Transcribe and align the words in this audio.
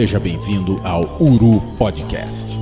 Seja 0.00 0.18
bem-vindo 0.18 0.80
ao 0.82 1.02
Uru 1.20 1.60
Podcast. 1.76 2.59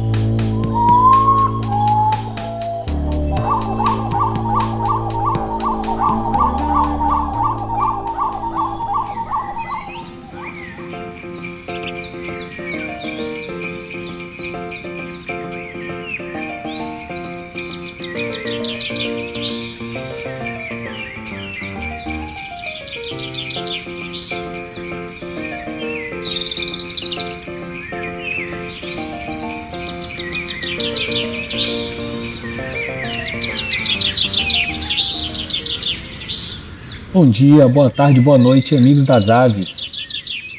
Bom 37.18 37.28
dia, 37.28 37.66
boa 37.66 37.90
tarde, 37.90 38.20
boa 38.20 38.38
noite, 38.38 38.76
amigos 38.76 39.04
das 39.04 39.28
aves. 39.28 39.90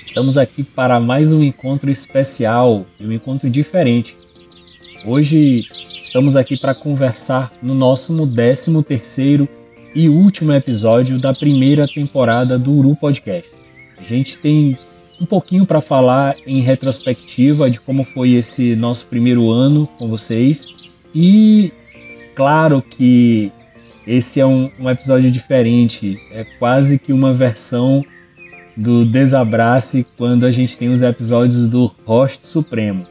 Estamos 0.06 0.38
aqui 0.38 0.62
para 0.62 1.00
mais 1.00 1.32
um 1.32 1.42
encontro 1.42 1.90
especial 1.90 2.86
e 3.00 3.08
um 3.08 3.14
encontro 3.14 3.50
diferente. 3.50 4.18
Hoje 5.06 5.66
estamos 6.04 6.36
aqui 6.36 6.60
para 6.60 6.76
conversar 6.76 7.50
no 7.64 7.74
nosso 7.74 8.14
13 8.28 8.84
terceiro 8.84 9.48
e 9.96 10.10
último 10.10 10.52
episódio 10.52 11.18
da 11.18 11.34
primeira 11.34 11.88
temporada 11.88 12.60
do 12.60 12.74
Uru 12.74 12.94
Podcast. 12.94 13.54
A 13.98 14.02
gente 14.02 14.38
tem 14.38 14.78
um 15.18 15.26
pouquinho 15.26 15.66
para 15.66 15.80
falar 15.80 16.36
em 16.46 16.60
retrospectiva 16.60 17.72
de 17.72 17.80
como 17.80 18.04
foi 18.04 18.32
esse 18.32 18.76
nosso 18.76 19.06
primeiro 19.06 19.50
ano 19.50 19.88
com 19.98 20.10
vocês 20.10 20.68
e 21.16 21.72
claro 22.36 22.82
que 22.82 23.50
esse 24.10 24.40
é 24.40 24.46
um, 24.46 24.72
um 24.80 24.90
episódio 24.90 25.30
diferente, 25.30 26.20
é 26.32 26.44
quase 26.44 26.98
que 26.98 27.14
uma 27.14 27.32
versão 27.32 28.04
do 28.76 29.06
Desabrace 29.06 30.04
quando 30.18 30.48
a 30.48 30.52
gente 30.52 30.76
tem 30.80 30.90
os 30.90 31.04
episódios 31.04 31.70
do 31.70 31.86
Host 32.06 32.48
Supremo. 32.48 33.06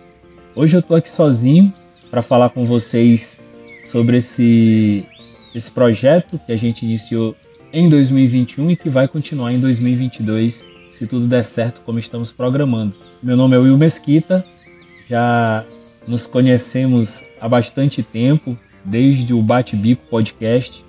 Hoje 0.57 0.77
eu 0.77 0.83
tô 0.83 0.97
aqui 0.97 1.09
sozinho 1.09 1.73
para 2.11 2.21
falar 2.21 2.51
com 2.51 2.67
vocês 2.67 3.41
sobre 3.85 4.17
esse, 4.17 5.07
esse 5.55 5.71
projeto 5.71 6.37
que 6.45 6.51
a 6.51 6.57
gente 6.57 6.85
iniciou 6.85 7.37
em 7.73 7.89
2021 7.89 8.73
e 8.73 8.77
que 8.77 8.89
vai 8.89 9.07
continuar 9.07 9.53
em 9.53 9.61
2022, 9.61 10.67
se 10.91 11.07
tudo 11.07 11.29
der 11.29 11.45
certo 11.45 11.83
como 11.83 12.01
estamos 12.01 12.33
programando. 12.33 12.97
Meu 13.23 13.37
nome 13.37 13.55
é 13.55 13.59
Will 13.61 13.79
Mesquita, 13.79 14.45
já 15.07 15.65
nos 16.09 16.27
conhecemos 16.27 17.23
há 17.41 17.49
bastante 17.49 18.03
tempo, 18.03 18.59
desde 18.85 19.33
o 19.33 19.41
Bate 19.41 19.77
Bico 19.77 20.03
Podcast, 20.11 20.88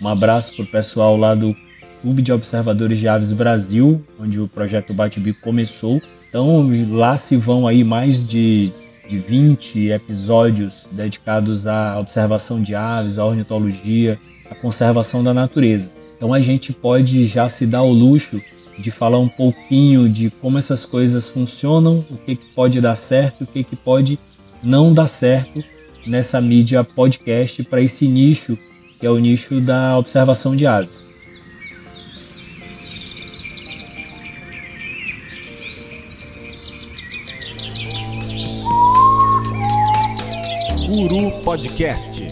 um 0.00 0.08
abraço 0.08 0.54
para 0.56 0.64
o 0.64 0.66
pessoal 0.66 1.16
lá 1.16 1.34
do 1.34 1.54
Clube 2.00 2.22
de 2.22 2.32
Observadores 2.32 2.98
de 2.98 3.06
Aves 3.06 3.32
Brasil, 3.32 4.02
onde 4.18 4.40
o 4.40 4.48
projeto 4.48 4.94
Bate-Bico 4.94 5.40
começou. 5.42 6.00
Então 6.28 6.70
lá 6.90 7.16
se 7.16 7.36
vão 7.36 7.66
aí 7.66 7.84
mais 7.84 8.26
de, 8.26 8.72
de 9.06 9.18
20 9.18 9.88
episódios 9.88 10.88
dedicados 10.90 11.66
à 11.66 11.98
observação 11.98 12.62
de 12.62 12.74
aves, 12.74 13.18
à 13.18 13.26
ornitologia, 13.26 14.18
à 14.50 14.54
conservação 14.54 15.22
da 15.22 15.34
natureza. 15.34 15.90
Então 16.16 16.32
a 16.32 16.40
gente 16.40 16.72
pode 16.72 17.26
já 17.26 17.48
se 17.48 17.66
dar 17.66 17.82
o 17.82 17.92
luxo 17.92 18.40
de 18.78 18.90
falar 18.90 19.18
um 19.18 19.28
pouquinho 19.28 20.08
de 20.08 20.30
como 20.30 20.56
essas 20.56 20.86
coisas 20.86 21.28
funcionam, 21.28 22.02
o 22.10 22.16
que, 22.16 22.36
que 22.36 22.46
pode 22.46 22.80
dar 22.80 22.96
certo, 22.96 23.44
o 23.44 23.46
que, 23.46 23.62
que 23.62 23.76
pode 23.76 24.18
não 24.62 24.94
dar 24.94 25.06
certo 25.06 25.62
nessa 26.06 26.40
mídia 26.40 26.82
podcast 26.82 27.62
para 27.64 27.82
esse 27.82 28.08
nicho 28.08 28.58
que 29.00 29.06
é 29.06 29.10
o 29.10 29.18
nicho 29.18 29.62
da 29.62 29.96
observação 29.96 30.54
de 30.54 30.66
aves. 30.66 31.08
Uru 40.86 41.30
Podcast. 41.42 42.22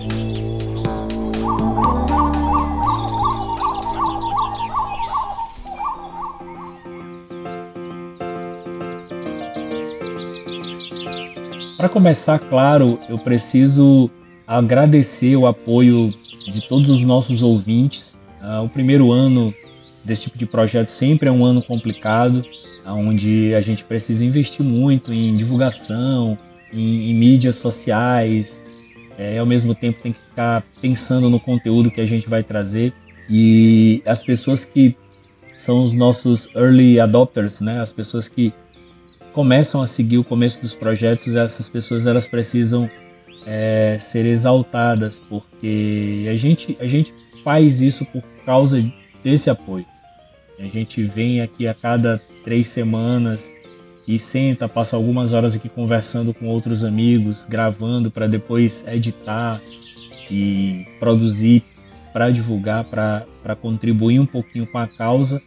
Para 11.79 11.89
começar, 11.89 12.39
claro, 12.41 12.99
eu 13.09 13.17
preciso 13.19 14.11
agradecer 14.47 15.35
o 15.37 15.47
apoio 15.47 16.13
de 16.51 16.67
todos 16.67 16.91
os 16.91 17.03
nossos 17.03 17.43
ouvintes. 17.43 18.21
Uh, 18.41 18.65
o 18.65 18.69
primeiro 18.69 19.13
ano 19.13 19.53
desse 20.05 20.23
tipo 20.23 20.39
de 20.39 20.47
projeto 20.47 20.91
sempre 20.91 21.29
é 21.29 21.33
um 21.33 21.45
ano 21.45 21.61
complicado, 21.63 22.45
onde 22.87 23.55
a 23.55 23.61
gente 23.61 23.85
precisa 23.85 24.25
investir 24.25 24.65
muito 24.65 25.13
em 25.13 25.37
divulgação, 25.37 26.39
em, 26.73 27.11
em 27.11 27.15
mídias 27.15 27.57
sociais, 27.57 28.65
é, 29.19 29.35
e 29.35 29.39
ao 29.39 29.45
mesmo 29.45 29.75
tempo 29.75 30.01
tem 30.03 30.13
que 30.13 30.21
ficar 30.21 30.65
pensando 30.81 31.29
no 31.29 31.41
conteúdo 31.41 31.91
que 31.91 32.01
a 32.01 32.07
gente 32.07 32.29
vai 32.29 32.43
trazer. 32.43 32.95
E 33.29 34.01
as 34.07 34.23
pessoas 34.23 34.65
que 34.65 34.97
são 35.55 35.83
os 35.83 35.95
nossos 35.95 36.49
early 36.55 37.01
adopters, 37.01 37.61
né? 37.61 37.81
as 37.81 37.93
pessoas 37.93 38.29
que 38.29 38.53
começam 39.33 39.83
a 39.83 39.87
seguir 39.87 40.19
o 40.19 40.25
começo 40.25 40.61
dos 40.61 40.73
projetos, 40.73 41.35
essas 41.35 41.69
pessoas 41.69 42.07
elas 42.07 42.27
precisam 42.27 42.89
é, 43.51 43.97
ser 43.99 44.27
exaltadas, 44.27 45.19
porque 45.27 46.29
a 46.31 46.37
gente, 46.37 46.77
a 46.79 46.87
gente 46.87 47.15
faz 47.43 47.81
isso 47.81 48.05
por 48.05 48.23
causa 48.45 48.85
desse 49.25 49.49
apoio. 49.49 49.87
A 50.59 50.67
gente 50.67 51.03
vem 51.05 51.41
aqui 51.41 51.67
a 51.67 51.73
cada 51.73 52.21
três 52.45 52.69
semanas 52.69 53.55
e 54.07 54.19
senta, 54.19 54.69
passa 54.69 54.97
algumas 54.97 55.33
horas 55.33 55.57
aqui 55.57 55.69
conversando 55.69 56.35
com 56.35 56.47
outros 56.47 56.85
amigos, 56.85 57.47
gravando 57.49 58.11
para 58.11 58.27
depois 58.27 58.85
editar 58.87 59.63
e 60.31 60.87
produzir 61.01 61.63
para 62.13 62.31
divulgar, 62.31 62.85
para 62.85 63.57
contribuir 63.63 64.21
um 64.21 64.27
pouquinho 64.27 64.67
com 64.67 64.77
a 64.77 64.87
causa, 64.87 65.41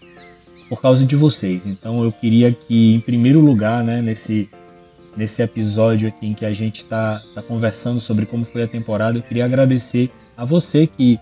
por 0.67 0.81
causa 0.81 1.05
de 1.05 1.15
vocês. 1.15 1.67
Então 1.67 2.03
eu 2.03 2.11
queria 2.11 2.51
que, 2.51 2.95
em 2.95 2.99
primeiro 2.99 3.41
lugar, 3.41 3.83
né, 3.83 4.01
nesse 4.01 4.49
nesse 5.15 5.41
episódio 5.41 6.07
aqui 6.07 6.27
em 6.27 6.33
que 6.33 6.45
a 6.45 6.53
gente 6.53 6.77
está 6.77 7.21
tá 7.33 7.41
conversando 7.41 7.99
sobre 7.99 8.25
como 8.25 8.45
foi 8.45 8.63
a 8.63 8.67
temporada, 8.67 9.17
eu 9.17 9.21
queria 9.21 9.45
agradecer 9.45 10.09
a 10.37 10.45
você 10.45 10.87
que 10.87 11.19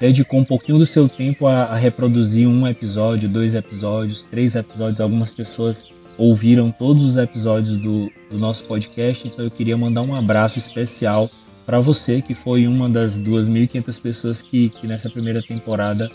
dedicou 0.00 0.40
um 0.40 0.44
pouquinho 0.44 0.78
do 0.78 0.86
seu 0.86 1.08
tempo 1.08 1.46
a, 1.46 1.64
a 1.64 1.76
reproduzir 1.76 2.48
um 2.48 2.66
episódio, 2.66 3.28
dois 3.28 3.54
episódios, 3.54 4.24
três 4.24 4.54
episódios. 4.54 5.00
Algumas 5.00 5.30
pessoas 5.30 5.86
ouviram 6.16 6.70
todos 6.70 7.04
os 7.04 7.16
episódios 7.16 7.76
do, 7.76 8.10
do 8.30 8.38
nosso 8.38 8.64
podcast, 8.64 9.26
então 9.26 9.44
eu 9.44 9.50
queria 9.50 9.76
mandar 9.76 10.02
um 10.02 10.14
abraço 10.14 10.58
especial 10.58 11.30
para 11.66 11.80
você, 11.80 12.20
que 12.20 12.34
foi 12.34 12.66
uma 12.66 12.88
das 12.88 13.18
2.500 13.18 14.02
pessoas 14.02 14.42
que, 14.42 14.70
que 14.70 14.86
nessa 14.86 15.08
primeira 15.08 15.42
temporada 15.42 16.10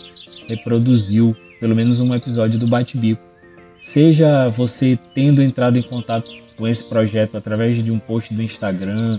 reproduziu 0.46 1.36
pelo 1.58 1.74
menos 1.74 2.00
um 2.00 2.14
episódio 2.14 2.58
do 2.58 2.66
Bate-Bico. 2.66 3.22
Seja 3.80 4.48
você 4.48 4.98
tendo 5.14 5.42
entrado 5.42 5.78
em 5.78 5.82
contato 5.82 6.30
com 6.56 6.66
esse 6.66 6.84
projeto 6.84 7.36
através 7.36 7.82
de 7.82 7.92
um 7.92 7.98
post 7.98 8.32
do 8.32 8.42
Instagram, 8.42 9.18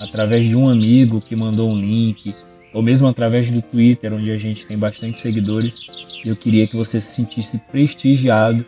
através 0.00 0.44
de 0.44 0.56
um 0.56 0.68
amigo 0.68 1.20
que 1.20 1.34
mandou 1.34 1.70
um 1.70 1.78
link, 1.78 2.34
ou 2.72 2.82
mesmo 2.82 3.06
através 3.06 3.50
do 3.50 3.62
Twitter, 3.62 4.12
onde 4.12 4.30
a 4.30 4.36
gente 4.36 4.66
tem 4.66 4.76
bastante 4.76 5.18
seguidores. 5.18 5.78
Eu 6.24 6.36
queria 6.36 6.66
que 6.66 6.76
você 6.76 7.00
se 7.00 7.14
sentisse 7.14 7.58
prestigiado 7.70 8.64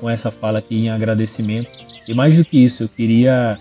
com 0.00 0.10
essa 0.10 0.30
fala 0.30 0.58
aqui 0.58 0.76
em 0.76 0.90
agradecimento. 0.90 1.70
E 2.06 2.12
mais 2.12 2.36
do 2.36 2.44
que 2.44 2.62
isso, 2.62 2.82
eu 2.82 2.88
queria 2.88 3.58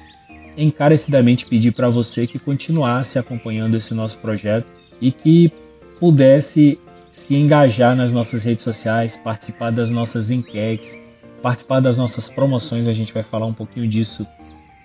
encarecidamente 0.58 1.46
pedir 1.46 1.72
para 1.72 1.90
você 1.90 2.28
que 2.28 2.40
continuasse 2.40 3.18
acompanhando 3.18 3.78
esse 3.78 3.94
nosso 3.94 4.18
projeto 4.20 4.68
e 5.02 5.12
que 5.12 5.52
pudesse 6.00 6.80
se 7.12 7.36
engajar 7.36 7.96
nas 7.96 8.12
nossas 8.12 8.44
redes 8.44 8.64
sociais, 8.64 9.16
participar 9.16 9.72
das 9.72 9.92
nossas 9.92 10.32
enquetes, 10.32 11.00
participar 11.44 11.82
das 11.82 11.98
nossas 11.98 12.30
promoções, 12.30 12.88
a 12.88 12.94
gente 12.94 13.14
vai 13.14 13.22
falar 13.22 13.46
um 13.46 13.54
pouquinho 13.54 13.86
disso 13.86 14.24
uh, 14.24 14.28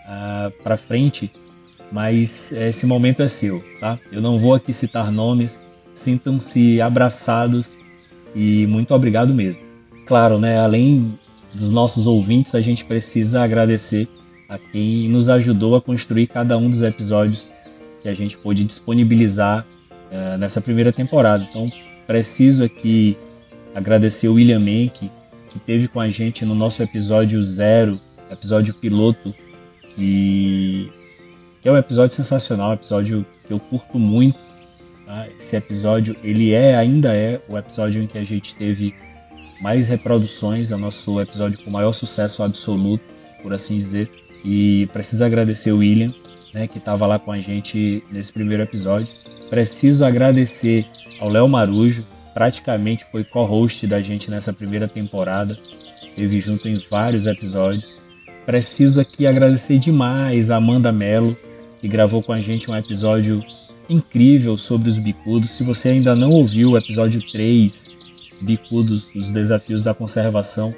ah, 0.09 0.53
para 0.65 0.77
frente, 0.77 1.31
mas 1.93 2.51
esse 2.51 2.85
momento 2.85 3.23
é 3.23 3.29
seu, 3.29 3.65
tá? 3.79 3.97
Eu 4.11 4.21
não 4.21 4.41
vou 4.41 4.55
aqui 4.55 4.73
citar 4.73 5.13
nomes, 5.13 5.65
sintam-se 5.93 6.81
abraçados 6.81 7.75
e 8.35 8.67
muito 8.67 8.93
obrigado 8.93 9.33
mesmo. 9.33 9.63
Claro, 10.05 10.39
né, 10.39 10.59
além 10.59 11.17
dos 11.55 11.71
nossos 11.71 12.09
ouvintes, 12.09 12.57
a 12.57 12.61
gente 12.61 12.85
precisa 12.85 13.43
agradecer 13.43 14.09
a 14.49 14.59
quem 14.59 15.09
nos 15.09 15.31
ajudou 15.31 15.77
a 15.77 15.81
construir 15.81 16.27
cada 16.27 16.59
um 16.59 16.69
dos 16.69 16.83
episódios 16.83 17.55
que 18.03 18.09
a 18.09 18.15
gente 18.15 18.37
pôde 18.37 18.65
disponibilizar 18.65 19.65
uh, 20.11 20.37
nessa 20.39 20.61
primeira 20.61 20.93
temporada. 20.93 21.47
Então, 21.49 21.71
preciso 22.05 22.65
aqui 22.65 23.17
agradecer 23.75 24.29
o 24.29 24.35
William 24.35 24.59
Menck, 24.59 25.09
que 25.59 25.67
teve 25.67 25.89
com 25.89 26.01
a 26.01 26.09
gente 26.09 26.45
no 26.45 26.55
nosso 26.55 26.83
episódio 26.83 27.43
zero 27.43 28.01
episódio 28.31 28.75
piloto, 28.75 29.35
que, 29.95 30.93
que 31.61 31.69
é 31.69 31.73
um 31.73 31.77
episódio 31.77 32.15
sensacional, 32.15 32.71
um 32.71 32.75
episódio 32.75 33.27
que 33.47 33.53
eu 33.53 33.59
curto 33.59 33.99
muito. 33.99 34.39
Tá? 35.07 35.27
Esse 35.29 35.57
episódio, 35.57 36.17
ele 36.23 36.53
é, 36.53 36.77
ainda 36.77 37.15
é 37.15 37.41
o 37.49 37.57
episódio 37.57 38.03
em 38.03 38.07
que 38.07 38.19
a 38.19 38.25
gente 38.25 38.55
teve 38.55 38.95
mais 39.61 39.89
reproduções, 39.89 40.71
é 40.71 40.77
o 40.77 40.79
nosso 40.79 41.21
episódio 41.21 41.59
com 41.65 41.71
maior 41.71 41.93
sucesso 41.93 42.43
absoluto, 42.43 43.05
por 43.43 43.53
assim 43.53 43.77
dizer. 43.77 44.11
E 44.45 44.89
preciso 44.93 45.25
agradecer 45.25 45.73
o 45.73 45.79
William, 45.79 46.15
né, 46.55 46.69
que 46.69 46.79
estava 46.79 47.07
lá 47.07 47.19
com 47.19 47.33
a 47.33 47.39
gente 47.39 48.05
nesse 48.13 48.33
primeiro 48.33 48.63
episódio. 48.63 49.13
Preciso 49.51 50.05
agradecer 50.05 50.87
ao 51.19 51.29
Léo 51.29 51.49
Marujo, 51.49 52.07
praticamente 52.39 53.05
foi 53.11 53.25
co-host 53.25 53.85
da 53.89 54.01
gente 54.01 54.31
nessa 54.31 54.53
primeira 54.53 54.87
temporada, 54.87 55.59
esteve 56.05 56.39
junto 56.39 56.69
em 56.69 56.81
vários 56.89 57.27
episódios. 57.27 58.01
Preciso 58.47 59.01
aqui 59.01 59.27
agradecer 59.27 59.77
demais 59.81 60.49
a 60.49 60.57
Amanda 60.57 60.93
Mello, 60.93 61.37
que 61.81 61.89
gravou 61.89 62.23
com 62.23 62.33
a 62.33 62.41
gente 62.41 62.71
um 62.71 62.77
episódio 62.77 63.45
incrível 63.91 64.57
sobre 64.57 64.89
os 64.89 64.99
bicudos. 64.99 65.51
Se 65.51 65.65
você 65.65 65.89
ainda 65.89 66.15
não 66.15 66.31
ouviu 66.31 66.71
o 66.71 66.79
episódio 66.79 67.21
3, 67.33 67.91
Bicudos, 68.41 69.13
os 69.17 69.33
desafios 69.33 69.83
da 69.83 69.93
conservação, 69.93 70.73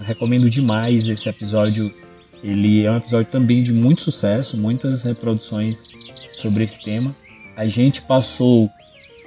recomendo 0.00 0.50
demais 0.50 1.08
esse 1.08 1.28
episódio. 1.28 1.94
Ele 2.42 2.84
é 2.84 2.90
um 2.90 2.96
episódio 2.96 3.30
também 3.30 3.62
de 3.62 3.72
muito 3.72 4.00
sucesso, 4.00 4.56
muitas 4.56 5.04
reproduções 5.04 5.90
sobre 6.34 6.64
esse 6.64 6.82
tema. 6.82 7.14
A 7.56 7.66
gente 7.66 8.02
passou, 8.02 8.68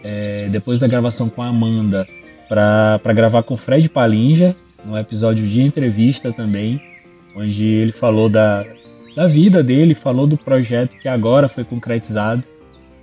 é, 0.03 0.50
depois 0.50 0.80
da 0.80 0.88
gravação 0.88 1.30
com 1.30 1.42
a 1.42 1.48
Amanda, 1.48 2.07
para 2.50 3.13
gravar 3.13 3.44
com 3.44 3.56
Fred 3.56 3.89
Palinja, 3.89 4.56
num 4.86 4.98
episódio 4.98 5.45
de 5.48 5.62
entrevista 5.62 6.33
também, 6.33 6.81
onde 7.36 7.65
ele 7.65 7.92
falou 7.92 8.27
da, 8.27 8.65
da 9.15 9.27
vida 9.27 9.63
dele, 9.63 9.95
falou 9.95 10.27
do 10.27 10.38
projeto 10.38 10.98
que 10.98 11.07
agora 11.07 11.48
foi 11.48 11.63
concretizado, 11.63 12.44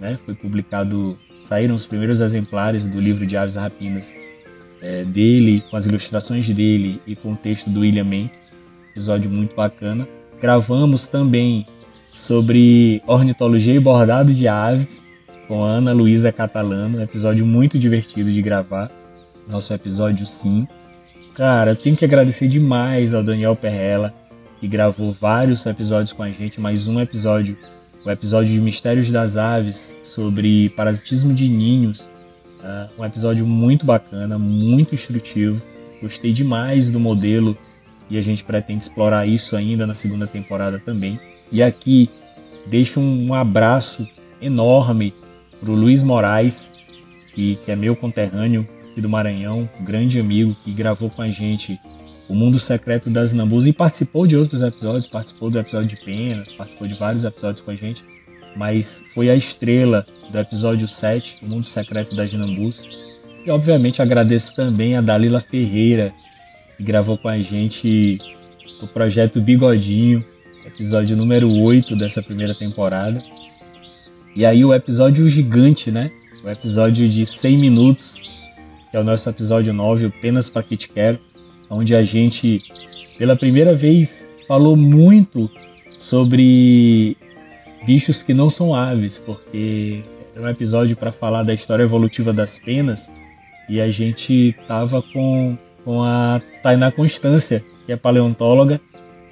né? 0.00 0.18
foi 0.24 0.34
publicado, 0.34 1.18
saíram 1.42 1.74
os 1.74 1.86
primeiros 1.86 2.20
exemplares 2.20 2.86
do 2.86 3.00
livro 3.00 3.26
de 3.26 3.36
Aves 3.36 3.56
Rapinas 3.56 4.14
é, 4.82 5.04
dele, 5.04 5.62
com 5.70 5.76
as 5.76 5.86
ilustrações 5.86 6.48
dele 6.50 7.00
e 7.06 7.16
com 7.16 7.32
o 7.32 7.36
texto 7.36 7.70
do 7.70 7.80
William 7.80 8.04
Mann, 8.04 8.28
episódio 8.90 9.30
muito 9.30 9.54
bacana. 9.54 10.06
Gravamos 10.40 11.06
também 11.06 11.66
sobre 12.12 13.02
ornitologia 13.06 13.74
e 13.74 13.80
bordado 13.80 14.32
de 14.32 14.46
aves 14.46 15.07
com 15.48 15.64
a 15.64 15.68
Ana 15.68 15.92
Luísa 15.92 16.30
Catalano, 16.30 16.98
um 16.98 17.02
episódio 17.02 17.44
muito 17.44 17.78
divertido 17.78 18.30
de 18.30 18.40
gravar, 18.40 18.90
nosso 19.48 19.74
episódio 19.74 20.26
sim. 20.26 20.68
Cara, 21.34 21.72
eu 21.72 21.76
tenho 21.76 21.96
que 21.96 22.04
agradecer 22.04 22.46
demais 22.46 23.14
ao 23.14 23.24
Daniel 23.24 23.56
Perrella, 23.56 24.14
que 24.60 24.68
gravou 24.68 25.10
vários 25.10 25.64
episódios 25.66 26.12
com 26.12 26.22
a 26.22 26.30
gente, 26.30 26.60
mais 26.60 26.86
um 26.86 27.00
episódio, 27.00 27.56
o 28.04 28.10
episódio 28.10 28.52
de 28.52 28.60
Mistérios 28.60 29.10
das 29.10 29.36
Aves, 29.36 29.96
sobre 30.02 30.68
parasitismo 30.70 31.34
de 31.34 31.48
ninhos, 31.48 32.12
Uh, 32.58 33.00
um 33.00 33.04
episódio 33.04 33.46
muito 33.46 33.86
bacana, 33.86 34.38
muito 34.38 34.94
instrutivo. 34.94 35.62
Gostei 36.02 36.32
demais 36.32 36.90
do 36.90 36.98
modelo 36.98 37.56
e 38.10 38.18
a 38.18 38.20
gente 38.20 38.42
pretende 38.42 38.84
explorar 38.84 39.26
isso 39.26 39.56
ainda 39.56 39.86
na 39.86 39.94
segunda 39.94 40.26
temporada 40.26 40.78
também. 40.78 41.20
E 41.52 41.62
aqui 41.62 42.10
deixo 42.66 43.00
um 43.00 43.32
abraço 43.32 44.08
enorme 44.40 45.14
para 45.60 45.70
o 45.70 45.74
Luiz 45.74 46.02
Moraes, 46.02 46.72
que, 47.34 47.56
que 47.56 47.70
é 47.70 47.76
meu 47.76 47.94
conterrâneo 47.94 48.66
aqui 48.90 49.00
do 49.00 49.08
Maranhão, 49.08 49.68
grande 49.80 50.18
amigo 50.18 50.56
que 50.64 50.72
gravou 50.72 51.10
com 51.10 51.22
a 51.22 51.30
gente 51.30 51.78
o 52.28 52.34
Mundo 52.34 52.58
Secreto 52.58 53.08
das 53.08 53.32
Nambus 53.32 53.66
e 53.66 53.72
participou 53.72 54.26
de 54.26 54.36
outros 54.36 54.60
episódios, 54.60 55.06
participou 55.06 55.50
do 55.50 55.58
episódio 55.58 55.88
de 55.88 55.96
Penas, 56.04 56.52
participou 56.52 56.86
de 56.86 56.94
vários 56.94 57.24
episódios 57.24 57.62
com 57.62 57.70
a 57.70 57.74
gente 57.74 58.04
mas 58.58 59.04
foi 59.14 59.30
a 59.30 59.36
estrela 59.36 60.04
do 60.30 60.38
episódio 60.38 60.88
7, 60.88 61.38
O 61.42 61.48
Mundo 61.48 61.64
Secreto 61.64 62.16
das 62.16 62.32
Nambus. 62.32 62.88
E 63.46 63.50
obviamente 63.50 64.02
agradeço 64.02 64.54
também 64.56 64.96
a 64.96 65.00
Dalila 65.00 65.40
Ferreira, 65.40 66.12
que 66.76 66.82
gravou 66.82 67.16
com 67.16 67.28
a 67.28 67.38
gente 67.38 68.18
o 68.82 68.88
projeto 68.88 69.40
Bigodinho, 69.40 70.24
episódio 70.66 71.16
número 71.16 71.48
8 71.50 71.94
dessa 71.94 72.20
primeira 72.20 72.52
temporada. 72.52 73.22
E 74.38 74.46
aí 74.46 74.64
o 74.64 74.72
episódio 74.72 75.28
gigante, 75.28 75.90
né? 75.90 76.12
O 76.44 76.48
episódio 76.48 77.08
de 77.08 77.26
100 77.26 77.58
minutos, 77.58 78.22
que 78.88 78.96
é 78.96 79.00
o 79.00 79.02
nosso 79.02 79.28
episódio 79.28 79.74
9, 79.74 80.06
o 80.06 80.10
Penas 80.12 80.48
Pra 80.48 80.62
Que 80.62 80.76
Te 80.76 80.88
Quero, 80.90 81.18
onde 81.68 81.92
a 81.92 82.04
gente, 82.04 82.62
pela 83.18 83.34
primeira 83.34 83.74
vez, 83.74 84.30
falou 84.46 84.76
muito 84.76 85.50
sobre 85.98 87.16
bichos 87.84 88.22
que 88.22 88.32
não 88.32 88.48
são 88.48 88.76
aves, 88.76 89.18
porque 89.18 90.04
é 90.36 90.40
um 90.40 90.48
episódio 90.48 90.96
para 90.96 91.10
falar 91.10 91.42
da 91.42 91.52
história 91.52 91.82
evolutiva 91.82 92.32
das 92.32 92.60
penas 92.60 93.10
e 93.68 93.80
a 93.80 93.90
gente 93.90 94.54
tava 94.68 95.02
com, 95.02 95.58
com 95.84 96.04
a 96.04 96.40
Tainá 96.62 96.92
Constância, 96.92 97.60
que 97.84 97.90
é 97.90 97.96
paleontóloga, 97.96 98.80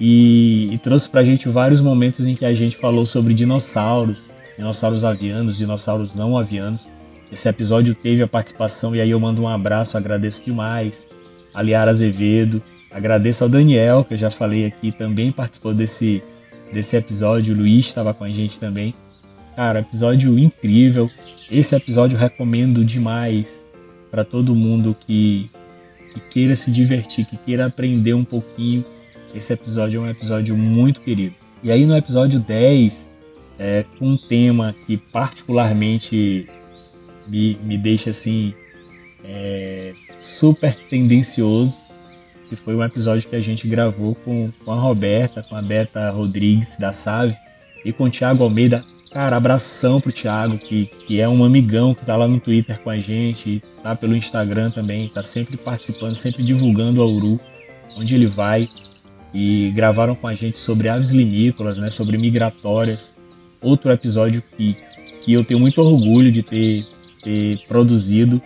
e, 0.01 0.69
e 0.73 0.77
trouxe 0.77 1.09
pra 1.09 1.23
gente 1.23 1.47
vários 1.47 1.79
momentos 1.79 2.27
em 2.27 2.35
que 2.35 2.43
a 2.43 2.53
gente 2.53 2.75
falou 2.75 3.05
sobre 3.05 3.33
dinossauros, 3.33 4.33
dinossauros 4.57 5.03
avianos, 5.03 5.57
dinossauros 5.57 6.15
não 6.15 6.37
avianos. 6.37 6.89
Esse 7.31 7.47
episódio 7.47 7.93
teve 7.93 8.23
a 8.23 8.27
participação 8.27 8.95
e 8.95 9.01
aí 9.01 9.11
eu 9.11 9.19
mando 9.19 9.41
um 9.43 9.47
abraço, 9.47 9.97
agradeço 9.97 10.43
demais 10.45 11.09
a 11.53 11.61
Liara 11.61 11.91
Azevedo, 11.91 12.61
agradeço 12.91 13.43
ao 13.43 13.49
Daniel, 13.49 14.03
que 14.03 14.13
eu 14.13 14.17
já 14.17 14.29
falei 14.29 14.65
aqui, 14.65 14.91
também 14.91 15.31
participou 15.31 15.73
desse 15.73 16.23
desse 16.71 16.95
episódio. 16.95 17.55
O 17.55 17.57
Luiz 17.57 17.87
estava 17.87 18.13
com 18.13 18.23
a 18.23 18.29
gente 18.29 18.59
também. 18.59 18.93
Cara, 19.55 19.79
episódio 19.79 20.37
incrível. 20.37 21.09
Esse 21.49 21.75
episódio 21.75 22.17
recomendo 22.17 22.83
demais 22.83 23.65
para 24.11 24.23
todo 24.23 24.53
mundo 24.53 24.95
que, 24.99 25.49
que 26.13 26.19
queira 26.29 26.55
se 26.55 26.71
divertir, 26.71 27.25
que 27.25 27.37
queira 27.37 27.65
aprender 27.65 28.13
um 28.13 28.23
pouquinho. 28.23 28.85
Esse 29.33 29.53
episódio 29.53 30.01
é 30.01 30.03
um 30.03 30.09
episódio 30.09 30.55
muito 30.55 31.01
querido. 31.01 31.35
E 31.63 31.71
aí 31.71 31.85
no 31.85 31.95
episódio 31.95 32.39
10, 32.39 33.09
é, 33.59 33.85
com 33.97 34.09
um 34.09 34.17
tema 34.17 34.73
que 34.85 34.97
particularmente 34.97 36.45
me, 37.27 37.55
me 37.63 37.77
deixa 37.77 38.11
assim 38.11 38.53
é, 39.23 39.93
super 40.21 40.75
tendencioso, 40.89 41.81
que 42.47 42.55
foi 42.55 42.75
um 42.75 42.83
episódio 42.83 43.27
que 43.27 43.35
a 43.35 43.41
gente 43.41 43.67
gravou 43.67 44.15
com, 44.15 44.51
com 44.63 44.71
a 44.71 44.79
Roberta, 44.79 45.43
com 45.43 45.55
a 45.55 45.61
Beta 45.61 46.09
Rodrigues 46.11 46.77
da 46.77 46.93
Save 46.93 47.35
e 47.83 47.91
com 47.91 48.05
o 48.05 48.09
Thiago 48.09 48.43
Almeida. 48.43 48.85
Cara, 49.11 49.37
abração 49.37 49.99
pro 49.99 50.11
Thiago, 50.11 50.57
que, 50.57 50.85
que 50.85 51.19
é 51.19 51.27
um 51.27 51.43
amigão 51.43 51.95
que 51.95 52.05
tá 52.05 52.15
lá 52.15 52.27
no 52.27 52.39
Twitter 52.39 52.79
com 52.81 52.89
a 52.89 52.99
gente, 52.99 53.61
tá 53.81 53.95
pelo 53.95 54.15
Instagram 54.15 54.69
também, 54.69 55.07
tá 55.07 55.23
sempre 55.23 55.57
participando, 55.57 56.15
sempre 56.15 56.43
divulgando 56.43 57.01
a 57.01 57.05
Uru, 57.05 57.39
onde 57.97 58.15
ele 58.15 58.27
vai. 58.27 58.69
E 59.33 59.71
gravaram 59.75 60.15
com 60.15 60.27
a 60.27 60.33
gente 60.33 60.57
sobre 60.57 60.87
aves 60.87 61.11
limícolas, 61.11 61.77
né, 61.77 61.89
sobre 61.89 62.17
migratórias. 62.17 63.15
Outro 63.61 63.91
episódio 63.91 64.43
que, 64.55 64.77
que 65.21 65.33
eu 65.33 65.43
tenho 65.43 65.59
muito 65.59 65.81
orgulho 65.81 66.31
de 66.31 66.43
ter, 66.43 66.85
ter 67.23 67.59
produzido 67.67 68.41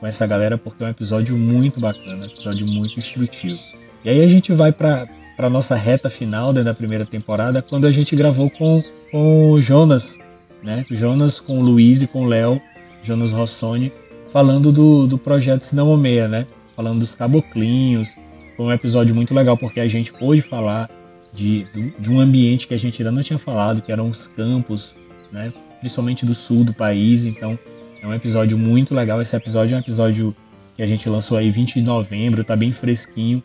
com 0.00 0.06
essa 0.06 0.26
galera 0.26 0.58
porque 0.58 0.82
é 0.82 0.86
um 0.86 0.90
episódio 0.90 1.36
muito 1.36 1.80
bacana, 1.80 2.26
episódio 2.26 2.66
muito 2.66 2.98
instrutivo. 2.98 3.58
E 4.04 4.10
aí 4.10 4.22
a 4.22 4.26
gente 4.26 4.52
vai 4.52 4.72
para 4.72 5.08
para 5.36 5.50
nossa 5.50 5.76
reta 5.76 6.08
final 6.08 6.52
da 6.52 6.72
primeira 6.72 7.04
temporada, 7.04 7.60
quando 7.60 7.86
a 7.86 7.92
gente 7.92 8.16
gravou 8.16 8.50
com, 8.50 8.82
com 9.12 9.50
o 9.50 9.60
Jonas, 9.60 10.18
né? 10.62 10.84
Jonas 10.90 11.40
com 11.40 11.58
o 11.58 11.62
Luiz 11.62 12.00
e 12.00 12.06
com 12.06 12.22
o 12.22 12.26
Léo, 12.26 12.60
Jonas 13.02 13.32
Rossoni, 13.32 13.92
falando 14.32 14.72
do, 14.72 15.06
do 15.06 15.18
projeto 15.18 15.64
Sinamomeia, 15.64 16.26
né? 16.26 16.46
Falando 16.74 17.00
dos 17.00 17.14
caboclinhos. 17.14 18.16
Foi 18.56 18.66
um 18.66 18.72
episódio 18.72 19.14
muito 19.14 19.34
legal 19.34 19.58
porque 19.58 19.78
a 19.78 19.86
gente 19.86 20.12
pôde 20.12 20.40
falar 20.40 20.88
de, 21.36 21.66
de 21.98 22.10
um 22.10 22.18
ambiente 22.18 22.66
que 22.66 22.72
a 22.72 22.78
gente 22.78 23.02
ainda 23.02 23.12
não 23.12 23.22
tinha 23.22 23.38
falado, 23.38 23.82
que 23.82 23.92
eram 23.92 24.08
os 24.08 24.26
campos, 24.26 24.96
né? 25.30 25.52
Principalmente 25.80 26.24
do 26.24 26.34
sul 26.34 26.64
do 26.64 26.72
país. 26.72 27.26
Então, 27.26 27.58
é 28.02 28.06
um 28.06 28.14
episódio 28.14 28.56
muito 28.56 28.94
legal. 28.94 29.20
Esse 29.20 29.36
episódio 29.36 29.74
é 29.74 29.76
um 29.76 29.80
episódio 29.80 30.34
que 30.74 30.82
a 30.82 30.86
gente 30.86 31.08
lançou 31.08 31.36
aí 31.36 31.50
20 31.50 31.74
de 31.74 31.82
novembro, 31.82 32.42
tá 32.42 32.56
bem 32.56 32.72
fresquinho. 32.72 33.42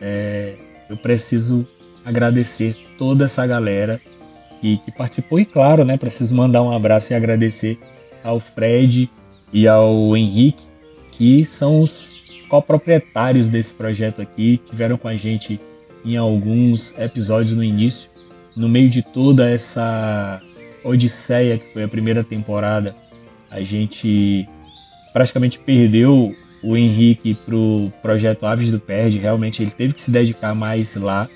É, 0.00 0.56
eu 0.90 0.96
preciso 0.96 1.66
agradecer 2.04 2.76
toda 2.98 3.24
essa 3.26 3.46
galera 3.46 4.00
que, 4.60 4.78
que, 4.78 4.90
participou 4.90 5.38
e 5.38 5.44
claro, 5.44 5.84
né, 5.84 5.96
preciso 5.96 6.34
mandar 6.34 6.62
um 6.62 6.70
abraço 6.70 7.12
e 7.12 7.16
agradecer 7.16 7.78
ao 8.24 8.40
Fred 8.40 9.08
e 9.52 9.68
ao 9.68 10.16
Henrique, 10.16 10.64
que 11.12 11.44
são 11.44 11.80
os 11.80 12.16
coproprietários 12.48 13.48
desse 13.48 13.74
projeto 13.74 14.20
aqui, 14.22 14.60
tiveram 14.64 14.96
com 14.96 15.06
a 15.06 15.14
gente 15.14 15.60
em 16.12 16.16
alguns 16.16 16.96
episódios 16.98 17.54
no 17.54 17.62
início, 17.62 18.10
no 18.56 18.68
meio 18.68 18.88
de 18.88 19.02
toda 19.02 19.48
essa 19.48 20.40
odisseia 20.84 21.58
que 21.58 21.72
foi 21.72 21.82
a 21.82 21.88
primeira 21.88 22.24
temporada 22.24 22.94
a 23.50 23.62
gente 23.62 24.48
praticamente 25.12 25.58
perdeu 25.58 26.34
o 26.62 26.76
Henrique 26.76 27.34
para 27.34 27.54
o 27.54 27.92
projeto 28.02 28.44
Aves 28.46 28.70
do 28.70 28.78
Perde. 28.78 29.18
Realmente 29.18 29.62
ele 29.62 29.70
teve 29.70 29.94
que 29.94 30.00
se 30.00 30.10
dedicar 30.10 30.54
mais 30.54 30.96
lá. 30.96 31.28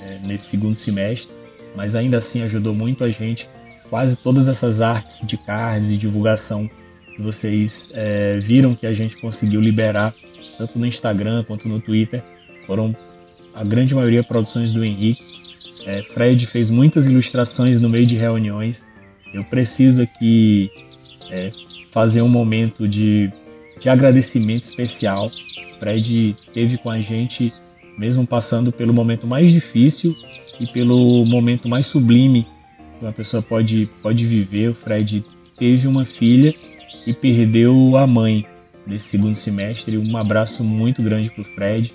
É, 0.00 0.18
nesse 0.20 0.44
segundo 0.44 0.76
semestre, 0.76 1.34
mas 1.74 1.96
ainda 1.96 2.18
assim 2.18 2.42
ajudou 2.42 2.72
muito 2.72 3.02
a 3.02 3.10
gente. 3.10 3.50
Quase 3.90 4.16
todas 4.16 4.46
essas 4.46 4.80
artes 4.80 5.26
de 5.26 5.36
cards 5.36 5.90
e 5.90 5.96
divulgação 5.96 6.70
que 7.16 7.20
vocês 7.20 7.90
é, 7.92 8.38
viram 8.38 8.76
que 8.76 8.86
a 8.86 8.92
gente 8.92 9.20
conseguiu 9.20 9.60
liberar, 9.60 10.14
tanto 10.56 10.78
no 10.78 10.86
Instagram 10.86 11.42
quanto 11.42 11.68
no 11.68 11.80
Twitter, 11.80 12.22
foram 12.64 12.92
a 13.58 13.64
grande 13.64 13.92
maioria 13.92 14.22
produções 14.22 14.70
do 14.70 14.84
Henrique. 14.84 15.26
É, 15.84 16.02
Fred 16.02 16.46
fez 16.46 16.70
muitas 16.70 17.06
ilustrações 17.06 17.80
no 17.80 17.88
meio 17.88 18.06
de 18.06 18.14
reuniões. 18.14 18.86
Eu 19.34 19.42
preciso 19.42 20.00
aqui 20.00 20.70
é, 21.28 21.50
fazer 21.90 22.22
um 22.22 22.28
momento 22.28 22.86
de, 22.86 23.28
de 23.80 23.88
agradecimento 23.88 24.62
especial. 24.62 25.28
Fred 25.80 26.36
teve 26.54 26.78
com 26.78 26.88
a 26.88 27.00
gente, 27.00 27.52
mesmo 27.98 28.24
passando 28.24 28.70
pelo 28.70 28.94
momento 28.94 29.26
mais 29.26 29.50
difícil 29.50 30.14
e 30.60 30.66
pelo 30.68 31.24
momento 31.24 31.68
mais 31.68 31.86
sublime 31.86 32.46
que 32.98 33.04
uma 33.04 33.12
pessoa 33.12 33.42
pode, 33.42 33.88
pode 34.00 34.24
viver. 34.24 34.70
O 34.70 34.74
Fred 34.74 35.24
teve 35.58 35.88
uma 35.88 36.04
filha 36.04 36.54
e 37.04 37.12
perdeu 37.12 37.96
a 37.96 38.06
mãe 38.06 38.46
nesse 38.86 39.06
segundo 39.06 39.34
semestre. 39.34 39.98
Um 39.98 40.16
abraço 40.16 40.62
muito 40.62 41.02
grande 41.02 41.28
para 41.28 41.42
o 41.42 41.44
Fred. 41.44 41.92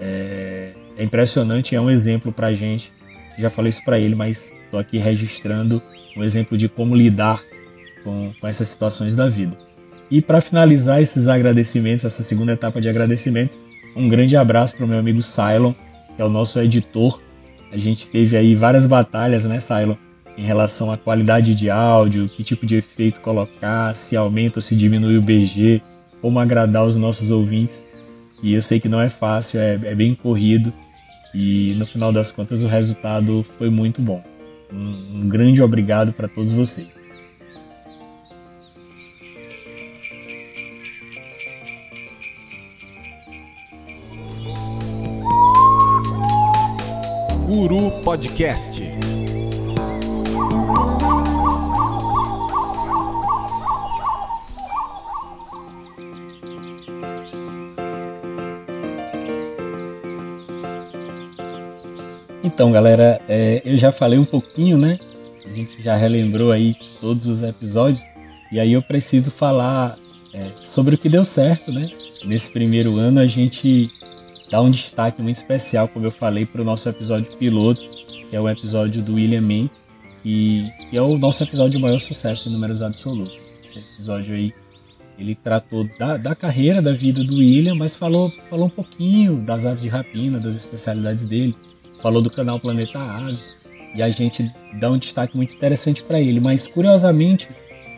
É, 0.00 0.74
é 0.98 1.04
impressionante, 1.04 1.74
é 1.74 1.80
um 1.80 1.88
exemplo 1.88 2.32
para 2.32 2.48
a 2.48 2.54
gente. 2.54 2.92
Já 3.38 3.48
falei 3.48 3.70
isso 3.70 3.84
para 3.84 3.98
ele, 3.98 4.16
mas 4.16 4.54
estou 4.64 4.80
aqui 4.80 4.98
registrando 4.98 5.80
um 6.16 6.24
exemplo 6.24 6.58
de 6.58 6.68
como 6.68 6.94
lidar 6.94 7.40
com, 8.02 8.32
com 8.40 8.46
essas 8.46 8.68
situações 8.68 9.14
da 9.14 9.28
vida. 9.28 9.56
E 10.10 10.20
para 10.20 10.40
finalizar 10.40 11.00
esses 11.00 11.28
agradecimentos, 11.28 12.04
essa 12.04 12.22
segunda 12.22 12.52
etapa 12.52 12.80
de 12.80 12.88
agradecimentos, 12.88 13.60
um 13.94 14.08
grande 14.08 14.36
abraço 14.36 14.74
para 14.74 14.84
o 14.84 14.88
meu 14.88 14.98
amigo 14.98 15.22
Cylon, 15.22 15.72
que 16.16 16.20
é 16.20 16.24
o 16.24 16.28
nosso 16.28 16.58
editor. 16.60 17.20
A 17.70 17.76
gente 17.76 18.08
teve 18.08 18.36
aí 18.36 18.54
várias 18.54 18.86
batalhas, 18.86 19.44
né, 19.44 19.60
Cylon, 19.60 19.94
em 20.36 20.42
relação 20.42 20.90
à 20.90 20.96
qualidade 20.96 21.54
de 21.54 21.70
áudio, 21.70 22.28
que 22.28 22.42
tipo 22.42 22.66
de 22.66 22.76
efeito 22.76 23.20
colocar, 23.20 23.94
se 23.94 24.16
aumenta 24.16 24.58
ou 24.58 24.62
se 24.62 24.74
diminui 24.74 25.16
o 25.16 25.22
BG, 25.22 25.80
como 26.20 26.40
agradar 26.40 26.84
os 26.84 26.96
nossos 26.96 27.30
ouvintes. 27.30 27.86
E 28.42 28.54
eu 28.54 28.62
sei 28.62 28.80
que 28.80 28.88
não 28.88 29.00
é 29.00 29.08
fácil, 29.08 29.60
é, 29.60 29.74
é 29.74 29.94
bem 29.94 30.14
corrido. 30.14 30.72
E 31.40 31.72
no 31.76 31.86
final 31.86 32.12
das 32.12 32.32
contas 32.32 32.64
o 32.64 32.66
resultado 32.66 33.46
foi 33.56 33.70
muito 33.70 34.02
bom. 34.02 34.24
Um, 34.72 35.20
um 35.20 35.28
grande 35.28 35.62
obrigado 35.62 36.12
para 36.12 36.26
todos 36.26 36.52
vocês. 36.52 36.88
Uru 47.48 48.02
Podcast. 48.02 48.82
Então, 62.58 62.72
galera, 62.72 63.20
é, 63.28 63.62
eu 63.64 63.76
já 63.76 63.92
falei 63.92 64.18
um 64.18 64.24
pouquinho, 64.24 64.76
né? 64.76 64.98
A 65.46 65.52
gente 65.52 65.80
já 65.80 65.94
relembrou 65.94 66.50
aí 66.50 66.74
todos 67.00 67.28
os 67.28 67.44
episódios. 67.44 68.02
E 68.50 68.58
aí 68.58 68.72
eu 68.72 68.82
preciso 68.82 69.30
falar 69.30 69.96
é, 70.34 70.50
sobre 70.60 70.96
o 70.96 70.98
que 70.98 71.08
deu 71.08 71.24
certo, 71.24 71.70
né? 71.70 71.88
Nesse 72.24 72.50
primeiro 72.50 72.96
ano 72.96 73.20
a 73.20 73.26
gente 73.28 73.92
dá 74.50 74.60
um 74.60 74.72
destaque 74.72 75.22
muito 75.22 75.36
especial, 75.36 75.86
como 75.86 76.04
eu 76.04 76.10
falei, 76.10 76.46
para 76.46 76.60
o 76.60 76.64
nosso 76.64 76.88
episódio 76.88 77.30
piloto, 77.38 77.80
que 78.28 78.34
é 78.34 78.40
o 78.40 78.48
episódio 78.48 79.04
do 79.04 79.14
William 79.14 79.42
Mann, 79.42 79.68
que, 80.24 80.68
que 80.90 80.96
é 80.96 81.00
o 81.00 81.16
nosso 81.16 81.44
episódio 81.44 81.70
de 81.70 81.78
maior 81.78 82.00
sucesso 82.00 82.48
em 82.48 82.52
números 82.52 82.82
absolutos. 82.82 83.40
Esse 83.62 83.78
episódio 83.78 84.34
aí, 84.34 84.52
ele 85.16 85.36
tratou 85.36 85.88
da, 85.96 86.16
da 86.16 86.34
carreira, 86.34 86.82
da 86.82 86.90
vida 86.90 87.22
do 87.22 87.36
William, 87.36 87.76
mas 87.76 87.94
falou, 87.94 88.28
falou 88.50 88.66
um 88.66 88.70
pouquinho 88.70 89.36
das 89.42 89.64
aves 89.64 89.82
de 89.82 89.88
rapina, 89.88 90.40
das 90.40 90.56
especialidades 90.56 91.24
dele, 91.24 91.54
falou 92.00 92.22
do 92.22 92.30
canal 92.30 92.58
Planeta 92.58 92.98
Aves, 92.98 93.56
e 93.94 94.02
a 94.02 94.10
gente 94.10 94.52
dá 94.78 94.90
um 94.90 94.98
destaque 94.98 95.36
muito 95.36 95.54
interessante 95.54 96.02
para 96.02 96.20
ele. 96.20 96.40
Mas, 96.40 96.66
curiosamente, 96.66 97.48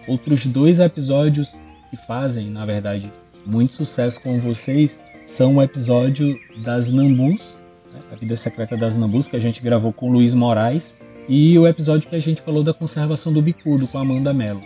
outros 0.07 0.47
dois 0.47 0.81
episódios 0.81 1.49
que 1.91 1.97
fazem, 1.97 2.49
na 2.51 2.65
verdade, 2.65 3.11
muito 3.45 3.73
sucesso 3.73 4.21
com 4.21 4.39
vocês 4.39 5.01
são 5.27 5.57
o 5.57 5.63
episódio 5.63 6.39
das 6.63 6.89
Nambus, 6.89 7.57
né, 7.93 8.01
a 8.13 8.17
vida 8.17 8.37
secreta 8.37 8.77
das 8.77 8.97
Nambus, 8.97 9.29
que 9.29 9.37
a 9.37 9.41
gente 9.41 9.63
gravou 9.63 9.93
com 9.93 10.09
o 10.09 10.13
Luiz 10.13 10.35
Moraes, 10.35 10.97
e 11.29 11.59
o 11.59 11.67
episódio 11.67 12.09
que 12.09 12.17
a 12.17 12.21
gente 12.21 12.43
falou 12.43 12.63
da 12.63 12.75
conservação 12.75 13.33
do 13.33 13.43
bicudo 13.43 13.87
com 13.87 13.99
a 13.99 14.01
Amanda 14.01 14.33
Mello. 14.33 14.61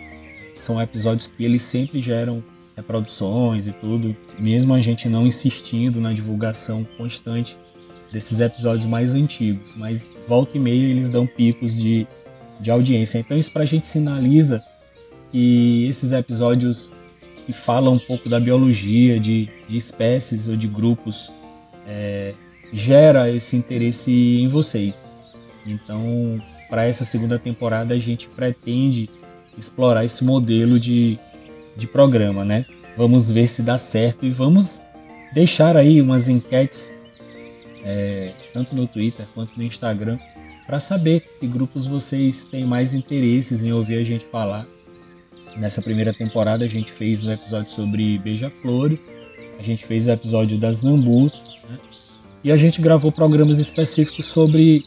São 0.55 0.81
episódios 0.81 1.27
que 1.27 1.43
eles 1.43 1.61
sempre 1.61 1.99
geram 1.99 2.43
reproduções 2.75 3.67
e 3.67 3.71
tudo, 3.73 4.15
mesmo 4.39 4.73
a 4.73 4.81
gente 4.81 5.07
não 5.07 5.27
insistindo 5.27 6.01
na 6.01 6.13
divulgação 6.13 6.83
constante 6.97 7.57
desses 8.15 8.39
episódios 8.39 8.85
mais 8.85 9.13
antigos, 9.13 9.75
mas 9.75 10.09
volta 10.25 10.55
e 10.55 10.59
meia 10.59 10.87
eles 10.87 11.09
dão 11.09 11.27
picos 11.27 11.75
de, 11.75 12.07
de 12.61 12.71
audiência. 12.71 13.19
Então 13.19 13.37
isso 13.37 13.51
pra 13.51 13.65
gente 13.65 13.85
sinaliza 13.85 14.63
que 15.29 15.85
esses 15.89 16.13
episódios 16.13 16.93
que 17.45 17.51
falam 17.51 17.95
um 17.95 17.99
pouco 17.99 18.29
da 18.29 18.39
biologia 18.39 19.19
de, 19.19 19.49
de 19.67 19.75
espécies 19.75 20.47
ou 20.47 20.55
de 20.55 20.65
grupos 20.65 21.33
é, 21.85 22.33
gera 22.71 23.29
esse 23.29 23.57
interesse 23.57 24.39
em 24.39 24.47
vocês. 24.47 24.95
Então, 25.67 26.41
para 26.69 26.85
essa 26.85 27.03
segunda 27.03 27.37
temporada, 27.37 27.93
a 27.93 27.97
gente 27.97 28.29
pretende 28.29 29.09
explorar 29.57 30.05
esse 30.05 30.23
modelo 30.23 30.79
de, 30.79 31.19
de 31.75 31.85
programa, 31.85 32.45
né? 32.45 32.65
Vamos 32.95 33.29
ver 33.29 33.47
se 33.47 33.61
dá 33.61 33.77
certo 33.77 34.25
e 34.25 34.29
vamos 34.29 34.85
deixar 35.33 35.75
aí 35.75 36.01
umas 36.01 36.29
enquetes, 36.29 36.95
é, 37.85 38.33
tanto 38.51 38.75
no 38.75 38.85
Twitter 38.87 39.25
quanto 39.33 39.55
no 39.55 39.63
Instagram, 39.63 40.17
para 40.67 40.79
saber 40.79 41.21
que 41.39 41.47
grupos 41.47 41.87
vocês 41.87 42.45
têm 42.45 42.65
mais 42.65 42.93
interesses 42.93 43.63
em 43.63 43.71
ouvir 43.71 43.99
a 43.99 44.03
gente 44.03 44.25
falar 44.25 44.67
Nessa 45.57 45.81
primeira 45.81 46.13
temporada 46.13 46.65
a 46.65 46.67
gente 46.67 46.91
fez 46.91 47.25
um 47.25 47.31
episódio 47.31 47.71
sobre 47.71 48.17
beija-flores, 48.19 49.09
a 49.57 49.63
gente 49.63 49.85
fez 49.85 50.05
o 50.07 50.11
episódio 50.11 50.57
das 50.57 50.83
nambus, 50.83 51.43
né? 51.69 51.77
e 52.43 52.51
a 52.51 52.57
gente 52.57 52.81
gravou 52.81 53.09
programas 53.09 53.57
específicos 53.57 54.25
sobre, 54.25 54.83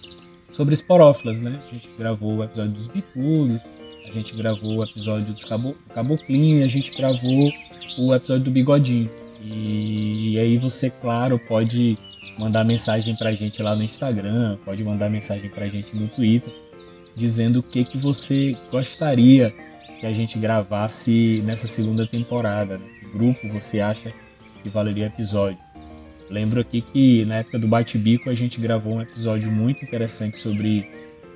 sobre 0.50 0.74
esporófilas, 0.74 1.40
né? 1.40 1.58
A 1.68 1.72
gente 1.72 1.90
gravou 1.98 2.36
o 2.36 2.44
episódio 2.44 2.72
dos 2.72 2.86
bicudos, 2.86 3.62
a 4.06 4.10
gente 4.10 4.36
gravou 4.36 4.76
o 4.76 4.84
episódio 4.84 5.32
dos 5.32 5.44
cabo, 5.46 5.74
a 5.90 6.66
gente 6.66 6.94
gravou 6.94 7.50
o 7.98 8.14
episódio 8.14 8.44
do 8.44 8.50
bigodinho. 8.50 9.10
E, 9.42 10.34
e 10.34 10.38
aí 10.38 10.58
você, 10.58 10.90
claro, 10.90 11.38
pode 11.48 11.96
mandar 12.38 12.64
mensagem 12.64 13.16
pra 13.16 13.34
gente 13.34 13.62
lá 13.62 13.74
no 13.74 13.82
Instagram, 13.82 14.56
pode 14.64 14.84
mandar 14.84 15.10
mensagem 15.10 15.50
pra 15.50 15.68
gente 15.68 15.96
no 15.96 16.06
Twitter, 16.08 16.52
dizendo 17.16 17.58
o 17.58 17.62
que, 17.62 17.84
que 17.84 17.98
você 17.98 18.56
gostaria 18.70 19.52
que 20.00 20.06
a 20.06 20.12
gente 20.12 20.38
gravasse 20.38 21.42
nessa 21.44 21.66
segunda 21.66 22.06
temporada. 22.06 22.78
Né? 22.78 22.84
Que 23.00 23.08
grupo 23.08 23.48
você 23.48 23.80
acha 23.80 24.12
que 24.62 24.68
valeria 24.68 25.06
episódio? 25.06 25.58
Lembro 26.30 26.60
aqui 26.60 26.80
que 26.80 27.24
na 27.24 27.36
época 27.36 27.58
do 27.58 27.66
Bate-Bico 27.66 28.30
a 28.30 28.34
gente 28.34 28.60
gravou 28.60 28.94
um 28.94 29.02
episódio 29.02 29.50
muito 29.50 29.82
interessante 29.84 30.38
sobre, 30.38 30.88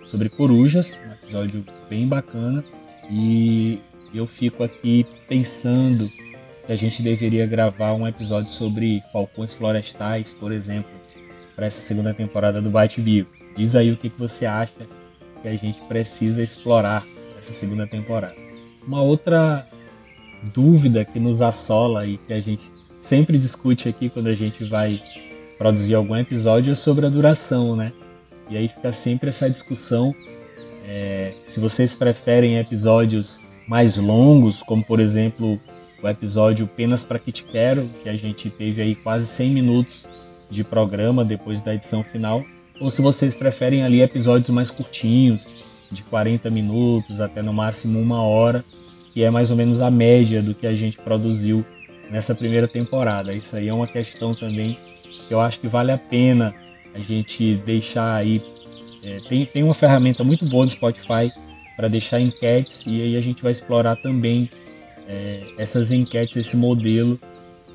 sobre 0.04 0.28
corujas, 0.28 1.02
um 1.04 1.12
episódio 1.12 1.64
bem 1.88 2.06
bacana. 2.06 2.62
E 3.11 3.80
eu 4.14 4.26
fico 4.26 4.62
aqui 4.62 5.06
pensando 5.28 6.11
que 6.66 6.73
a 6.73 6.76
gente 6.76 7.02
deveria 7.02 7.47
gravar 7.47 7.92
um 7.95 8.07
episódio 8.07 8.50
sobre 8.50 9.02
falcões 9.12 9.54
florestais, 9.54 10.33
por 10.33 10.52
exemplo, 10.52 10.90
para 11.57 11.66
essa 11.66 11.81
segunda 11.81 12.14
temporada 12.14 12.61
do 12.61 12.71
Bate-Bico. 12.71 13.31
Diz 13.57 13.76
aí 13.76 13.90
o 13.90 13.97
que, 13.97 14.09
que 14.09 14.19
você 14.19 14.47
acha 14.47 14.75
que 15.42 15.49
a 15.49 15.57
gente 15.57 15.81
precisa 15.83 16.42
explorar 16.42 17.07
essa 17.38 17.52
segunda 17.52 17.87
temporada. 17.87 18.35
Uma 18.87 19.02
outra 19.02 19.66
dúvida 20.54 21.04
que 21.04 21.21
nos 21.21 21.42
assola 21.42 22.07
e 22.07 22.19
que 22.19 22.33
a 22.33 22.40
gente 22.40 22.73
sempre 22.99 23.37
discute 23.37 23.88
aqui 23.88 24.09
quando 24.09 24.28
a 24.28 24.35
gente 24.35 24.64
vai 24.64 25.02
produzir 25.59 25.95
algum 25.95 26.16
episódio 26.16 26.73
é 26.73 26.75
sobre 26.75 27.07
a 27.07 27.09
duração, 27.09 27.76
né? 27.76 27.92
E 28.49 28.57
aí 28.57 28.69
fica 28.69 28.90
sempre 28.92 29.28
essa 29.28 29.49
discussão 29.49 30.14
é, 30.87 31.35
se 31.45 31.61
vocês 31.61 31.97
preferem 31.97 32.59
episódios 32.59 33.42
mais 33.66 33.97
longos, 33.97 34.62
como 34.62 34.85
por 34.85 35.00
exemplo 35.00 35.61
o 36.02 36.09
episódio 36.09 36.66
Penas 36.66 37.04
para 37.04 37.18
que 37.18 37.30
te 37.30 37.44
quero, 37.44 37.88
que 38.02 38.09
a 38.09 38.16
gente 38.16 38.50
teve 38.50 38.82
aí 38.82 38.94
quase 38.94 39.26
100 39.26 39.50
minutos 39.50 40.09
de 40.50 40.64
programa 40.64 41.25
depois 41.25 41.61
da 41.61 41.75
edição 41.75 42.02
final, 42.02 42.44
ou 42.80 42.90
se 42.90 43.00
vocês 43.00 43.35
preferem 43.35 43.85
ali 43.85 44.02
episódios 44.02 44.50
mais 44.50 44.71
curtinhos, 44.71 45.50
de 45.90 46.02
40 46.04 46.50
minutos 46.50 47.21
até 47.21 47.42
no 47.42 47.52
máximo 47.52 48.00
uma 48.00 48.23
hora, 48.23 48.64
que 49.12 49.23
é 49.23 49.30
mais 49.30 49.50
ou 49.50 49.56
menos 49.56 49.82
a 49.82 49.90
média 49.90 50.42
do 50.42 50.54
que 50.54 50.66
a 50.66 50.75
gente 50.75 50.99
produziu 50.99 51.64
nessa 52.11 52.35
primeira 52.35 52.66
temporada. 52.66 53.35
Isso 53.35 53.54
aí 53.56 53.68
é 53.68 53.75
uma 53.75 53.87
questão 53.87 54.35
também 54.35 54.78
que 55.28 55.35
eu 55.35 55.40
acho 55.40 55.61
que 55.61 55.68
vale 55.68 55.92
a 55.92 55.99
pena 55.99 56.54
a 56.94 56.99
gente 56.99 57.56
deixar 57.56 58.16
aí 58.16 58.42
é, 59.04 59.21
tem, 59.28 59.44
tem 59.44 59.62
uma 59.62 59.75
ferramenta 59.75 60.23
muito 60.23 60.47
boa 60.47 60.64
no 60.64 60.71
Spotify 60.71 61.30
para 61.76 61.88
deixar 61.88 62.21
enquetes 62.21 62.87
e 62.87 63.02
aí 63.02 63.16
a 63.16 63.21
gente 63.21 63.42
vai 63.42 63.50
explorar 63.50 63.97
também 63.97 64.49
é, 65.06 65.42
essas 65.59 65.92
enquetes, 65.92 66.37
esse 66.37 66.56
modelo, 66.56 67.18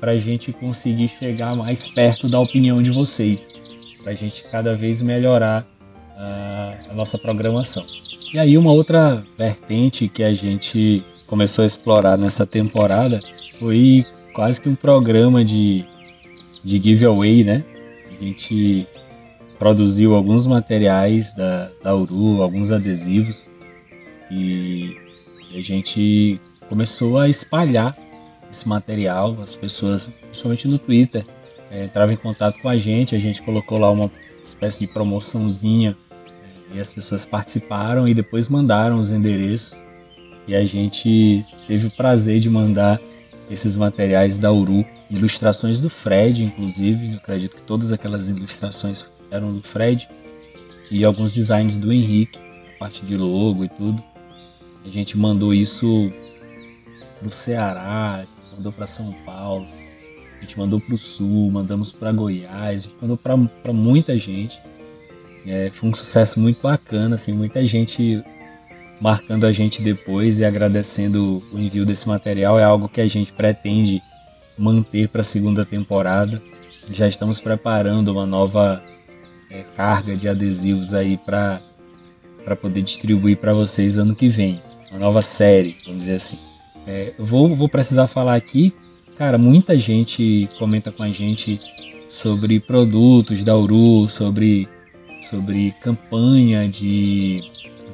para 0.00 0.12
a 0.12 0.18
gente 0.18 0.52
conseguir 0.52 1.08
chegar 1.08 1.56
mais 1.56 1.88
perto 1.88 2.28
da 2.28 2.38
opinião 2.38 2.82
de 2.82 2.90
vocês, 2.90 3.48
para 4.02 4.12
a 4.12 4.14
gente 4.14 4.44
cada 4.44 4.74
vez 4.74 5.02
melhorar 5.02 5.66
a, 6.16 6.74
a 6.90 6.94
nossa 6.94 7.18
programação. 7.18 7.84
E 8.32 8.38
aí 8.38 8.58
uma 8.58 8.72
outra 8.72 9.24
vertente 9.36 10.08
que 10.08 10.22
a 10.22 10.34
gente 10.34 11.02
começou 11.26 11.62
a 11.62 11.66
explorar 11.66 12.16
nessa 12.16 12.46
temporada 12.46 13.20
foi 13.58 14.04
quase 14.34 14.60
que 14.60 14.68
um 14.68 14.74
programa 14.74 15.44
de, 15.44 15.84
de 16.64 16.80
giveaway, 16.80 17.42
né? 17.42 17.64
A 18.10 18.24
gente 18.24 18.86
produziu 19.58 20.14
alguns 20.14 20.46
materiais 20.46 21.34
da, 21.34 21.70
da 21.82 21.94
Uru, 21.94 22.42
alguns 22.42 22.70
adesivos 22.70 23.50
e 24.30 24.96
a 25.54 25.60
gente 25.60 26.40
começou 26.68 27.18
a 27.18 27.28
espalhar 27.28 27.96
esse 28.50 28.68
material. 28.68 29.36
As 29.42 29.56
pessoas, 29.56 30.12
principalmente 30.22 30.68
no 30.68 30.78
Twitter, 30.78 31.24
é, 31.70 31.84
entravam 31.84 32.14
em 32.14 32.18
contato 32.18 32.60
com 32.60 32.68
a 32.68 32.78
gente. 32.78 33.14
A 33.14 33.18
gente 33.18 33.42
colocou 33.42 33.78
lá 33.78 33.90
uma 33.90 34.10
espécie 34.42 34.86
de 34.86 34.92
promoçãozinha 34.92 35.96
é, 36.72 36.76
e 36.76 36.80
as 36.80 36.92
pessoas 36.92 37.24
participaram 37.24 38.08
e 38.08 38.14
depois 38.14 38.48
mandaram 38.48 38.98
os 38.98 39.10
endereços. 39.10 39.84
E 40.46 40.54
a 40.54 40.64
gente 40.64 41.44
teve 41.66 41.88
o 41.88 41.90
prazer 41.90 42.40
de 42.40 42.48
mandar 42.48 42.98
esses 43.50 43.76
materiais 43.76 44.36
da 44.36 44.52
Uru, 44.52 44.84
ilustrações 45.10 45.80
do 45.80 45.90
Fred, 45.90 46.44
inclusive. 46.44 47.12
Eu 47.12 47.16
acredito 47.18 47.56
que 47.56 47.62
todas 47.62 47.92
aquelas 47.92 48.30
ilustrações 48.30 49.10
eram 49.30 49.52
do 49.52 49.62
Fred 49.62 50.08
e 50.90 51.04
alguns 51.04 51.34
designs 51.34 51.76
do 51.78 51.92
Henrique, 51.92 52.38
a 52.74 52.78
parte 52.78 53.04
de 53.04 53.16
logo 53.16 53.64
e 53.64 53.68
tudo. 53.68 54.02
A 54.84 54.88
gente 54.88 55.18
mandou 55.18 55.52
isso 55.52 56.10
pro 57.18 57.30
Ceará, 57.30 58.24
mandou 58.56 58.72
para 58.72 58.86
São 58.86 59.12
Paulo, 59.24 59.66
a 60.36 60.40
gente 60.40 60.58
mandou 60.58 60.80
pro 60.80 60.96
Sul, 60.96 61.50
mandamos 61.50 61.90
para 61.90 62.12
Goiás, 62.12 62.86
a 62.86 62.88
gente 62.88 62.96
mandou 63.00 63.16
para 63.16 63.72
muita 63.72 64.16
gente. 64.16 64.60
É, 65.46 65.70
foi 65.70 65.88
um 65.88 65.94
sucesso 65.94 66.38
muito 66.38 66.62
bacana, 66.62 67.16
assim, 67.16 67.32
muita 67.32 67.66
gente 67.66 68.22
marcando 69.00 69.46
a 69.46 69.52
gente 69.52 69.82
depois 69.82 70.40
e 70.40 70.44
agradecendo 70.44 71.42
o 71.52 71.58
envio 71.58 71.86
desse 71.86 72.08
material. 72.08 72.58
É 72.58 72.64
algo 72.64 72.88
que 72.88 73.00
a 73.00 73.06
gente 73.06 73.32
pretende 73.32 74.02
manter 74.56 75.08
para 75.08 75.22
a 75.22 75.24
segunda 75.24 75.64
temporada. 75.64 76.42
Já 76.90 77.08
estamos 77.08 77.40
preparando 77.40 78.08
uma 78.08 78.26
nova 78.26 78.80
é, 79.50 79.62
carga 79.76 80.16
de 80.16 80.28
adesivos 80.28 80.94
aí 80.94 81.16
para 81.16 81.60
poder 82.60 82.82
distribuir 82.82 83.38
para 83.38 83.52
vocês 83.52 83.98
ano 83.98 84.14
que 84.14 84.28
vem. 84.28 84.58
Uma 84.90 85.00
nova 85.00 85.22
série, 85.22 85.76
vamos 85.84 86.00
dizer 86.00 86.16
assim. 86.16 86.47
É, 86.90 87.12
vou, 87.18 87.54
vou 87.54 87.68
precisar 87.68 88.06
falar 88.06 88.34
aqui, 88.34 88.72
cara, 89.18 89.36
muita 89.36 89.78
gente 89.78 90.48
comenta 90.58 90.90
com 90.90 91.02
a 91.02 91.10
gente 91.10 91.60
sobre 92.08 92.58
produtos 92.58 93.44
da 93.44 93.54
Uru, 93.54 94.08
sobre, 94.08 94.66
sobre 95.20 95.72
campanha 95.82 96.66
de 96.66 97.42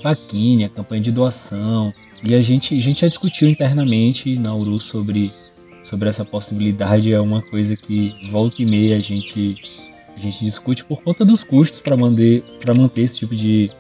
vaquinha, 0.01 0.69
campanha 0.69 1.01
de 1.03 1.11
doação. 1.11 1.93
E 2.23 2.37
a 2.37 2.41
gente, 2.41 2.79
a 2.79 2.81
gente 2.81 3.01
já 3.01 3.09
discutiu 3.09 3.49
internamente 3.49 4.39
na 4.39 4.55
Uru 4.55 4.79
sobre, 4.79 5.33
sobre 5.83 6.09
essa 6.09 6.25
possibilidade. 6.25 7.13
É 7.13 7.21
uma 7.21 7.43
coisa 7.43 7.77
que 7.77 8.13
volta 8.31 8.63
e 8.63 8.65
meia 8.65 8.97
a 8.97 9.01
gente, 9.01 9.57
a 10.17 10.21
gente 10.21 10.45
discute 10.45 10.85
por 10.85 11.03
conta 11.03 11.25
dos 11.25 11.43
custos 11.43 11.81
para 11.81 11.97
manter, 11.97 12.45
manter 12.79 13.03
esse 13.03 13.19
tipo 13.19 13.35
de, 13.35 13.73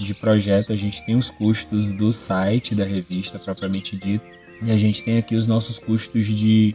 de 0.00 0.14
projeto. 0.14 0.72
A 0.72 0.76
gente 0.76 1.04
tem 1.04 1.14
os 1.14 1.28
custos 1.28 1.92
do 1.92 2.10
site 2.10 2.74
da 2.74 2.84
revista 2.84 3.38
propriamente 3.38 3.94
dito 3.94 4.35
e 4.62 4.70
a 4.70 4.76
gente 4.76 5.02
tem 5.04 5.18
aqui 5.18 5.34
os 5.34 5.46
nossos 5.46 5.78
custos 5.78 6.26
de, 6.26 6.74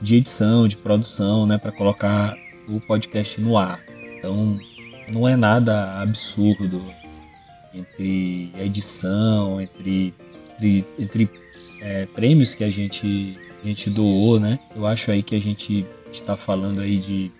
de 0.00 0.16
edição, 0.16 0.66
de 0.66 0.76
produção, 0.76 1.46
né, 1.46 1.58
para 1.58 1.72
colocar 1.72 2.36
o 2.68 2.80
podcast 2.80 3.40
no 3.40 3.58
ar. 3.58 3.82
Então, 4.18 4.58
não 5.12 5.28
é 5.28 5.36
nada 5.36 6.00
absurdo 6.00 6.82
entre 7.74 8.52
edição, 8.58 9.60
entre, 9.60 10.14
entre, 10.56 10.84
entre 10.98 11.30
é, 11.80 12.06
prêmios 12.06 12.54
que 12.54 12.64
a 12.64 12.70
gente, 12.70 13.36
a 13.62 13.66
gente 13.66 13.90
doou, 13.90 14.40
né? 14.40 14.58
Eu 14.74 14.86
acho 14.86 15.10
aí 15.10 15.22
que 15.22 15.34
a 15.34 15.40
gente 15.40 15.86
está 16.12 16.36
falando 16.36 16.80
aí 16.80 16.98
de 16.98 17.30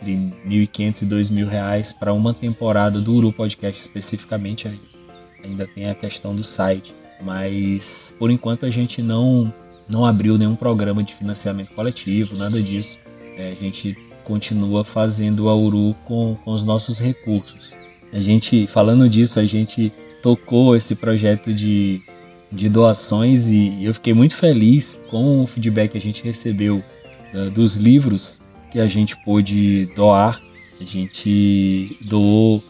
entre 0.00 0.14
1.500 0.46 1.02
e 1.02 1.06
2.000 1.06 1.46
reais 1.46 1.92
para 1.92 2.12
uma 2.12 2.32
temporada 2.32 3.00
do 3.00 3.14
Uru 3.14 3.32
Podcast 3.32 3.80
especificamente. 3.80 4.68
Ainda 5.44 5.66
tem 5.66 5.88
a 5.88 5.94
questão 5.94 6.34
do 6.34 6.42
site 6.42 6.94
mas 7.22 8.14
por 8.18 8.30
enquanto 8.30 8.66
a 8.66 8.70
gente 8.70 9.02
não, 9.02 9.52
não 9.88 10.04
abriu 10.04 10.38
nenhum 10.38 10.56
programa 10.56 11.02
de 11.02 11.14
financiamento 11.14 11.72
coletivo, 11.72 12.36
nada 12.36 12.62
disso. 12.62 12.98
É, 13.36 13.52
a 13.52 13.54
gente 13.54 13.96
continua 14.24 14.84
fazendo 14.84 15.48
a 15.48 15.54
URU 15.54 15.94
com, 16.04 16.36
com 16.44 16.52
os 16.52 16.64
nossos 16.64 16.98
recursos. 16.98 17.74
A 18.12 18.20
gente, 18.20 18.66
falando 18.66 19.08
disso, 19.08 19.38
a 19.40 19.44
gente 19.44 19.92
tocou 20.22 20.76
esse 20.76 20.96
projeto 20.96 21.52
de, 21.54 22.02
de 22.50 22.68
doações 22.68 23.50
e 23.50 23.84
eu 23.84 23.94
fiquei 23.94 24.12
muito 24.12 24.34
feliz 24.34 24.98
com 25.08 25.42
o 25.42 25.46
feedback 25.46 25.92
que 25.92 25.98
a 25.98 26.00
gente 26.00 26.22
recebeu 26.24 26.82
dos 27.52 27.76
livros 27.76 28.42
que 28.70 28.80
a 28.80 28.86
gente 28.86 29.16
pôde 29.24 29.86
doar. 29.94 30.40
A 30.80 30.84
gente 30.84 31.98
doou 32.06 32.62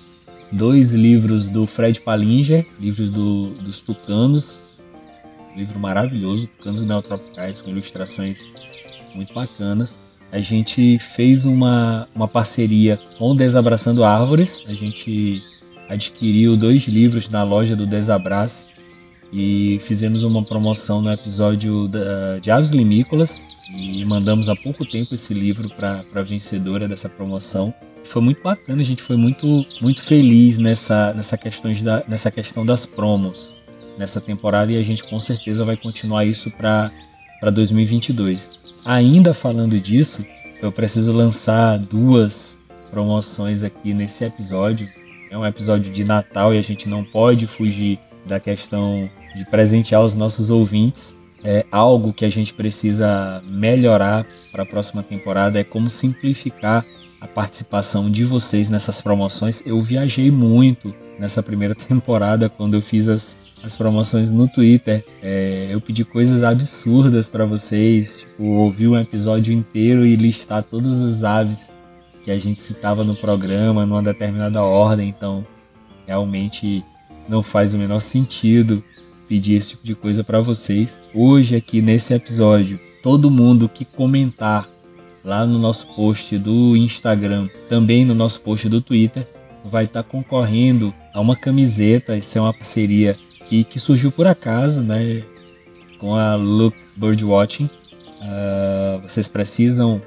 dois 0.52 0.92
livros 0.92 1.48
do 1.48 1.66
Fred 1.66 2.00
Palinger, 2.00 2.66
livros 2.78 3.10
do, 3.10 3.50
dos 3.54 3.80
Tucanos, 3.80 4.60
livro 5.56 5.78
maravilhoso, 5.78 6.48
Tucanos 6.48 6.84
Neotropicais, 6.84 7.60
com 7.62 7.70
ilustrações 7.70 8.52
muito 9.14 9.32
bacanas. 9.32 10.02
A 10.32 10.40
gente 10.40 10.98
fez 10.98 11.44
uma, 11.44 12.08
uma 12.14 12.28
parceria 12.28 12.98
com 13.18 13.34
Desabraçando 13.34 14.04
Árvores, 14.04 14.62
a 14.66 14.74
gente 14.74 15.42
adquiriu 15.88 16.56
dois 16.56 16.86
livros 16.86 17.28
na 17.28 17.42
loja 17.42 17.74
do 17.74 17.84
Desabrace 17.84 18.68
e 19.32 19.78
fizemos 19.80 20.22
uma 20.22 20.42
promoção 20.42 21.02
no 21.02 21.10
episódio 21.10 21.88
da, 21.88 22.38
de 22.38 22.50
Aves 22.50 22.70
Limícolas. 22.70 23.46
E 23.74 24.04
mandamos 24.04 24.48
há 24.48 24.56
pouco 24.56 24.84
tempo 24.84 25.14
esse 25.14 25.32
livro 25.32 25.68
para 25.70 26.04
a 26.14 26.22
vencedora 26.22 26.88
dessa 26.88 27.08
promoção 27.08 27.72
foi 28.04 28.22
muito 28.22 28.42
bacana, 28.42 28.80
a 28.80 28.84
gente 28.84 29.02
foi 29.02 29.16
muito, 29.16 29.64
muito 29.80 30.02
feliz 30.02 30.58
nessa, 30.58 31.12
nessa, 31.14 31.36
questão 31.36 31.72
da, 31.82 32.02
nessa 32.08 32.30
questão 32.30 32.64
das 32.66 32.86
promos 32.86 33.52
nessa 33.96 34.20
temporada 34.20 34.72
e 34.72 34.76
a 34.76 34.82
gente 34.82 35.04
com 35.04 35.20
certeza 35.20 35.64
vai 35.64 35.76
continuar 35.76 36.24
isso 36.24 36.50
para 36.50 36.90
2022. 37.52 38.50
Ainda 38.84 39.34
falando 39.34 39.78
disso, 39.78 40.24
eu 40.62 40.72
preciso 40.72 41.12
lançar 41.12 41.78
duas 41.78 42.58
promoções 42.90 43.62
aqui 43.62 43.92
nesse 43.92 44.24
episódio. 44.24 44.88
É 45.30 45.36
um 45.36 45.46
episódio 45.46 45.92
de 45.92 46.02
Natal 46.02 46.54
e 46.54 46.58
a 46.58 46.62
gente 46.62 46.88
não 46.88 47.04
pode 47.04 47.46
fugir 47.46 47.98
da 48.26 48.40
questão 48.40 49.08
de 49.36 49.44
presentear 49.46 50.02
os 50.02 50.14
nossos 50.14 50.50
ouvintes. 50.50 51.16
É 51.44 51.64
algo 51.70 52.12
que 52.12 52.24
a 52.24 52.28
gente 52.28 52.52
precisa 52.52 53.42
melhorar 53.46 54.26
para 54.50 54.64
a 54.64 54.66
próxima 54.66 55.02
temporada 55.02 55.60
é 55.60 55.64
como 55.64 55.88
simplificar 55.88 56.84
a 57.20 57.26
participação 57.26 58.10
de 58.10 58.24
vocês 58.24 58.70
nessas 58.70 59.00
promoções. 59.02 59.62
Eu 59.66 59.80
viajei 59.82 60.30
muito 60.30 60.94
nessa 61.18 61.42
primeira 61.42 61.74
temporada 61.76 62.48
quando 62.48 62.74
eu 62.74 62.80
fiz 62.80 63.08
as, 63.08 63.38
as 63.62 63.76
promoções 63.76 64.32
no 64.32 64.48
Twitter. 64.48 65.04
É, 65.22 65.68
eu 65.70 65.80
pedi 65.80 66.04
coisas 66.04 66.42
absurdas 66.42 67.28
para 67.28 67.44
vocês, 67.44 68.22
tipo, 68.22 68.44
ouvir 68.44 68.88
um 68.88 68.98
episódio 68.98 69.52
inteiro 69.52 70.06
e 70.06 70.16
listar 70.16 70.62
todas 70.62 71.04
as 71.04 71.22
aves 71.24 71.74
que 72.24 72.30
a 72.30 72.38
gente 72.38 72.62
citava 72.62 73.04
no 73.04 73.14
programa 73.14 73.84
numa 73.84 74.02
determinada 74.02 74.62
ordem. 74.62 75.08
Então, 75.08 75.46
realmente 76.06 76.82
não 77.28 77.42
faz 77.42 77.74
o 77.74 77.78
menor 77.78 78.00
sentido 78.00 78.82
pedir 79.28 79.54
esse 79.54 79.70
tipo 79.70 79.84
de 79.84 79.94
coisa 79.94 80.24
para 80.24 80.40
vocês. 80.40 81.00
Hoje 81.14 81.54
aqui 81.54 81.80
nesse 81.80 82.12
episódio, 82.12 82.80
todo 83.02 83.30
mundo 83.30 83.68
que 83.68 83.84
comentar 83.84 84.68
lá 85.24 85.46
no 85.46 85.58
nosso 85.58 85.86
post 85.88 86.38
do 86.38 86.76
Instagram, 86.76 87.48
também 87.68 88.04
no 88.04 88.14
nosso 88.14 88.40
post 88.40 88.68
do 88.68 88.80
Twitter, 88.80 89.26
vai 89.64 89.84
estar 89.84 90.02
tá 90.02 90.08
concorrendo 90.08 90.94
a 91.12 91.20
uma 91.20 91.36
camiseta. 91.36 92.16
Isso 92.16 92.38
é 92.38 92.40
uma 92.40 92.54
parceria 92.54 93.18
que, 93.46 93.64
que 93.64 93.78
surgiu 93.78 94.10
por 94.10 94.26
acaso, 94.26 94.82
né? 94.82 95.22
Com 95.98 96.14
a 96.14 96.34
Look 96.34 96.76
Birdwatching. 96.96 97.68
Uh, 98.20 99.00
vocês 99.02 99.28
precisam 99.28 100.00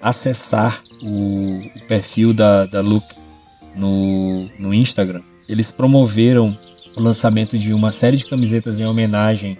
acessar 0.00 0.82
o, 1.02 1.58
o 1.58 1.86
perfil 1.86 2.32
da, 2.32 2.66
da 2.66 2.80
Look 2.80 3.04
no, 3.74 4.48
no 4.58 4.74
Instagram. 4.74 5.22
Eles 5.48 5.70
promoveram 5.70 6.56
o 6.96 7.00
lançamento 7.00 7.56
de 7.56 7.72
uma 7.72 7.90
série 7.90 8.16
de 8.16 8.26
camisetas 8.26 8.80
em 8.80 8.86
homenagem 8.86 9.56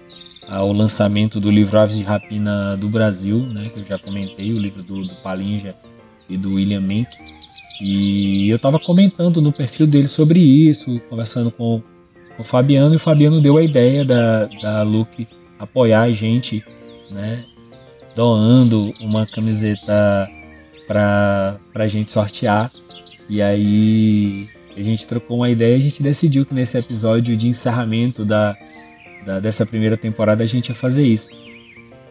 ao 0.49 0.73
lançamento 0.73 1.39
do 1.39 1.51
livro 1.51 1.79
Aves 1.79 1.97
de 1.97 2.03
Rapina 2.03 2.75
do 2.75 2.89
Brasil, 2.89 3.39
né, 3.39 3.69
que 3.69 3.79
eu 3.79 3.83
já 3.83 3.99
comentei, 3.99 4.51
o 4.51 4.57
livro 4.57 4.81
do, 4.81 5.05
do 5.05 5.15
Palinja 5.21 5.75
e 6.27 6.35
do 6.35 6.55
William 6.55 6.81
Menck. 6.81 7.09
E 7.79 8.49
eu 8.49 8.55
estava 8.55 8.79
comentando 8.79 9.41
no 9.41 9.53
perfil 9.53 9.85
dele 9.85 10.07
sobre 10.07 10.39
isso, 10.39 10.99
conversando 11.09 11.51
com, 11.51 11.81
com 12.35 12.41
o 12.41 12.45
Fabiano, 12.45 12.93
e 12.93 12.97
o 12.97 12.99
Fabiano 12.99 13.39
deu 13.39 13.57
a 13.57 13.63
ideia 13.63 14.03
da, 14.03 14.45
da 14.61 14.81
Luke 14.81 15.27
apoiar 15.59 16.01
a 16.01 16.11
gente, 16.11 16.63
né? 17.11 17.43
Doando 18.15 18.93
uma 18.99 19.25
camiseta 19.27 20.27
para 20.87 21.59
a 21.75 21.87
gente 21.87 22.09
sortear. 22.09 22.71
E 23.29 23.41
aí 23.41 24.49
a 24.75 24.81
gente 24.81 25.07
trocou 25.07 25.37
uma 25.37 25.49
ideia 25.49 25.75
e 25.75 25.77
a 25.77 25.81
gente 25.81 26.01
decidiu 26.01 26.45
que 26.45 26.53
nesse 26.53 26.77
episódio 26.77 27.37
de 27.37 27.47
encerramento 27.47 28.25
da, 28.25 28.57
da, 29.25 29.39
dessa 29.39 29.65
primeira 29.65 29.97
temporada 29.97 30.43
a 30.43 30.47
gente 30.47 30.69
ia 30.69 30.75
fazer 30.75 31.05
isso. 31.05 31.31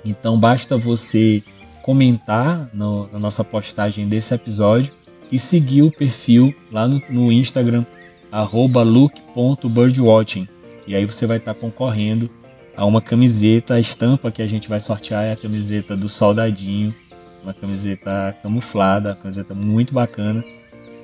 Então 0.04 0.38
basta 0.38 0.76
você 0.76 1.42
comentar 1.82 2.68
no, 2.72 3.08
na 3.12 3.18
nossa 3.18 3.42
postagem 3.42 4.08
desse 4.08 4.34
episódio 4.34 4.92
e 5.30 5.38
seguir 5.38 5.82
o 5.82 5.90
perfil 5.90 6.54
lá 6.70 6.88
no, 6.88 7.02
no 7.10 7.32
Instagram, 7.32 7.84
look.birdwatching. 8.32 10.48
E 10.86 10.94
aí 10.94 11.04
você 11.04 11.26
vai 11.26 11.38
estar 11.38 11.54
tá 11.54 11.60
concorrendo 11.60 12.30
a 12.76 12.84
uma 12.84 13.02
camiseta, 13.02 13.74
a 13.74 13.80
estampa 13.80 14.30
que 14.30 14.40
a 14.40 14.46
gente 14.46 14.68
vai 14.68 14.80
sortear 14.80 15.24
é 15.24 15.32
a 15.32 15.36
camiseta 15.36 15.96
do 15.96 16.08
Soldadinho, 16.08 16.94
uma 17.42 17.52
camiseta 17.52 18.32
camuflada, 18.42 19.10
uma 19.10 19.16
camiseta 19.16 19.54
muito 19.54 19.92
bacana. 19.92 20.42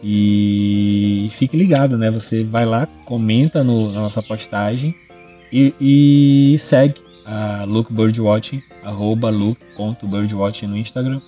E 0.02 1.26
fique 1.30 1.56
ligado, 1.56 1.96
né? 1.96 2.10
Você 2.10 2.44
vai 2.44 2.64
lá, 2.64 2.86
comenta 3.06 3.64
no, 3.64 3.90
na 3.90 4.02
nossa 4.02 4.22
postagem 4.22 4.94
e, 5.52 5.74
e 5.80 6.58
segue 6.58 7.00
a 7.24 7.64
Look 7.66 7.92
Birdwatching, 7.92 8.62
arroba 8.82 9.30
look.birdwatching 9.30 10.66
no 10.66 10.76
Instagram. 10.76 11.20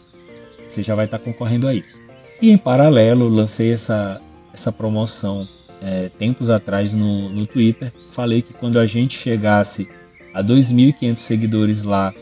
Você 0.68 0.82
já 0.82 0.94
vai 0.94 1.04
estar 1.04 1.18
concorrendo 1.18 1.68
a 1.68 1.74
isso. 1.74 2.02
E 2.40 2.50
em 2.50 2.58
paralelo, 2.58 3.28
lancei 3.28 3.72
essa, 3.72 4.20
essa 4.52 4.70
promoção 4.70 5.48
é, 5.80 6.08
tempos 6.08 6.50
atrás 6.50 6.92
no, 6.92 7.28
no 7.28 7.46
Twitter. 7.46 7.92
Falei 8.10 8.42
que 8.42 8.52
quando 8.52 8.78
a 8.78 8.86
gente 8.86 9.16
chegasse 9.16 9.88
a 10.34 10.42
2.500 10.42 11.18
seguidores 11.18 11.82
lá 11.82 12.12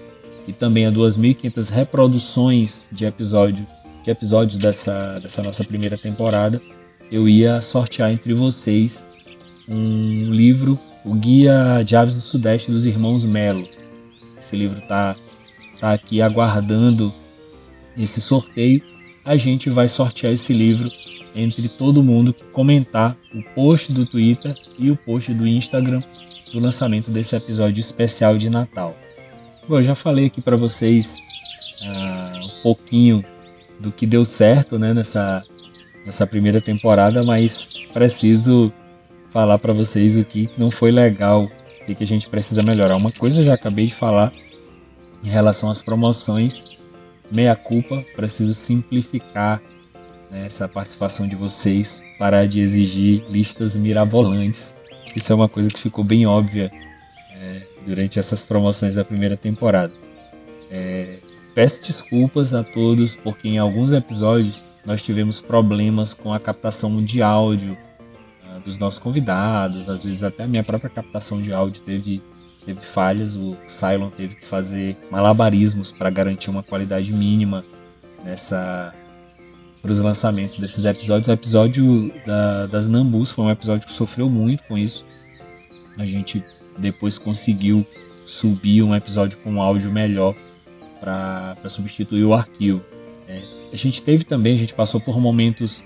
e 0.47 0.53
também 0.53 0.87
a 0.87 0.93
2.500 0.93 1.71
reproduções 1.73 2.89
de 2.93 3.05
episódio 3.07 3.67
de 4.05 4.11
episódios 4.11 4.59
dessa, 4.59 5.19
dessa 5.19 5.43
nossa 5.43 5.65
primeira 5.65 5.97
temporada, 5.97 6.61
eu 7.11 7.27
ia 7.27 7.63
sortear 7.63 8.13
entre 8.13 8.35
vocês 8.35 9.07
um 9.69 10.33
livro, 10.33 10.79
o 11.05 11.15
Guia 11.15 11.83
de 11.85 11.97
Aves 11.97 12.15
do 12.15 12.21
Sudeste 12.21 12.71
dos 12.71 12.87
Irmãos 12.87 13.25
Melo. 13.25 13.69
Esse 14.39 14.57
livro 14.57 14.81
tá, 14.83 15.17
tá 15.81 15.93
aqui 15.93 16.21
aguardando 16.21 17.13
esse 17.97 18.21
sorteio. 18.21 18.83
A 19.25 19.37
gente 19.37 19.71
vai 19.71 19.89
sortear 19.89 20.33
esse 20.33 20.53
livro 20.53 20.91
entre 21.35 21.69
todo 21.69 22.03
mundo 22.03 22.33
que 22.33 22.45
comentar 22.45 23.17
o 23.35 23.43
post 23.55 23.93
do 23.93 24.07
Twitter 24.07 24.55
e 24.79 24.91
o 24.91 24.97
post 24.97 25.33
do 25.33 25.47
Instagram 25.47 26.03
do 26.53 26.61
lançamento 26.61 27.11
desse 27.11 27.35
episódio 27.35 27.81
especial 27.81 28.39
de 28.39 28.49
Natal. 28.49 28.97
Bom, 29.69 29.79
eu 29.79 29.83
já 29.83 29.95
falei 29.95 30.27
aqui 30.27 30.41
para 30.41 30.57
vocês 30.57 31.19
uh, 31.83 32.45
um 32.45 32.63
pouquinho 32.63 33.25
do 33.81 33.91
que 33.91 34.07
deu 34.07 34.25
certo 34.25 34.79
né, 34.79 34.95
nessa, 34.95 35.43
nessa 36.05 36.27
primeira 36.27 36.61
temporada, 36.61 37.25
mas 37.25 37.71
preciso 37.93 38.73
falar 39.35 39.59
para 39.59 39.73
vocês 39.73 40.17
o 40.17 40.25
que 40.25 40.49
não 40.57 40.71
foi 40.71 40.93
legal, 40.93 41.51
o 41.83 41.85
que 41.93 42.05
a 42.05 42.07
gente 42.07 42.29
precisa 42.29 42.63
melhorar. 42.63 42.95
Uma 42.95 43.11
coisa 43.11 43.41
eu 43.41 43.45
já 43.45 43.55
acabei 43.55 43.87
de 43.87 43.95
falar 43.95 44.33
em 45.25 45.29
relação 45.29 45.69
às 45.69 45.83
promoções, 45.83 46.69
meia 47.33 47.57
culpa, 47.57 48.05
preciso 48.15 48.55
simplificar 48.55 49.61
né, 50.31 50.47
essa 50.47 50.69
participação 50.69 51.27
de 51.27 51.35
vocês, 51.35 52.05
parar 52.17 52.47
de 52.47 52.61
exigir 52.61 53.25
listas 53.29 53.75
mirabolantes. 53.75 54.77
Isso 55.17 55.33
é 55.33 55.35
uma 55.35 55.49
coisa 55.49 55.69
que 55.69 55.81
ficou 55.81 56.05
bem 56.05 56.27
óbvia 56.27 56.71
é, 57.37 57.63
durante 57.85 58.21
essas 58.21 58.47
promoções 58.47 58.95
da 58.95 59.05
primeira 59.05 59.37
temporada. 59.37 59.93
É, 60.71 61.17
Peço 61.57 61.83
desculpas 61.83 62.53
a 62.53 62.65
todos 62.65 63.15
porque 63.15 63.49
em 63.49 63.59
alguns 63.59 63.93
episódios 63.93 64.65
nós 64.85 65.01
tivemos 65.01 65.41
problemas 65.41 66.13
com 66.13 66.33
a 66.33 66.41
captação 66.41 67.03
de 67.03 67.23
áudio 67.23 67.77
dos 68.65 68.79
nossos 68.79 68.99
convidados, 68.99 69.89
às 69.89 70.03
vezes 70.03 70.23
até 70.23 70.45
a 70.45 70.49
minha 70.49 70.63
própria 70.63 70.91
captação 70.91 71.41
de 71.43 71.53
áudio 71.53 71.83
teve, 71.83 72.23
teve 72.65 72.81
falhas, 72.81 73.37
o 73.37 73.57
Cylon 73.67 74.11
teve 74.11 74.37
que 74.37 74.45
fazer 74.45 74.97
malabarismos 75.11 75.93
para 75.93 76.09
garantir 76.11 76.51
uma 76.51 76.63
qualidade 76.63 77.13
mínima 77.13 77.65
nessa 78.25 78.95
para 79.83 79.93
os 79.93 80.01
lançamentos 80.01 80.57
desses 80.57 80.87
episódios. 80.87 81.29
O 81.29 81.33
episódio 81.33 82.11
da, 82.25 82.65
das 82.67 82.89
Nambus 82.89 83.33
foi 83.33 83.45
um 83.45 83.51
episódio 83.51 83.87
que 83.87 83.93
sofreu 83.93 84.31
muito 84.31 84.65
com 84.65 84.79
isso. 84.79 85.05
A 85.99 86.07
gente 86.07 86.43
depois 86.79 87.19
conseguiu 87.19 87.87
subir 88.25 88.83
um 88.83 88.95
episódio 88.95 89.37
com 89.39 89.53
um 89.53 89.61
áudio 89.61 89.93
melhor 89.93 90.35
para 90.99 91.69
substituir 91.69 92.25
o 92.25 92.33
arquivo. 92.33 92.81
É, 93.29 93.43
a 93.71 93.77
gente 93.77 94.03
teve 94.03 94.25
também, 94.25 94.55
a 94.55 94.57
gente 94.57 94.73
passou 94.73 94.99
por 94.99 95.21
momentos 95.21 95.85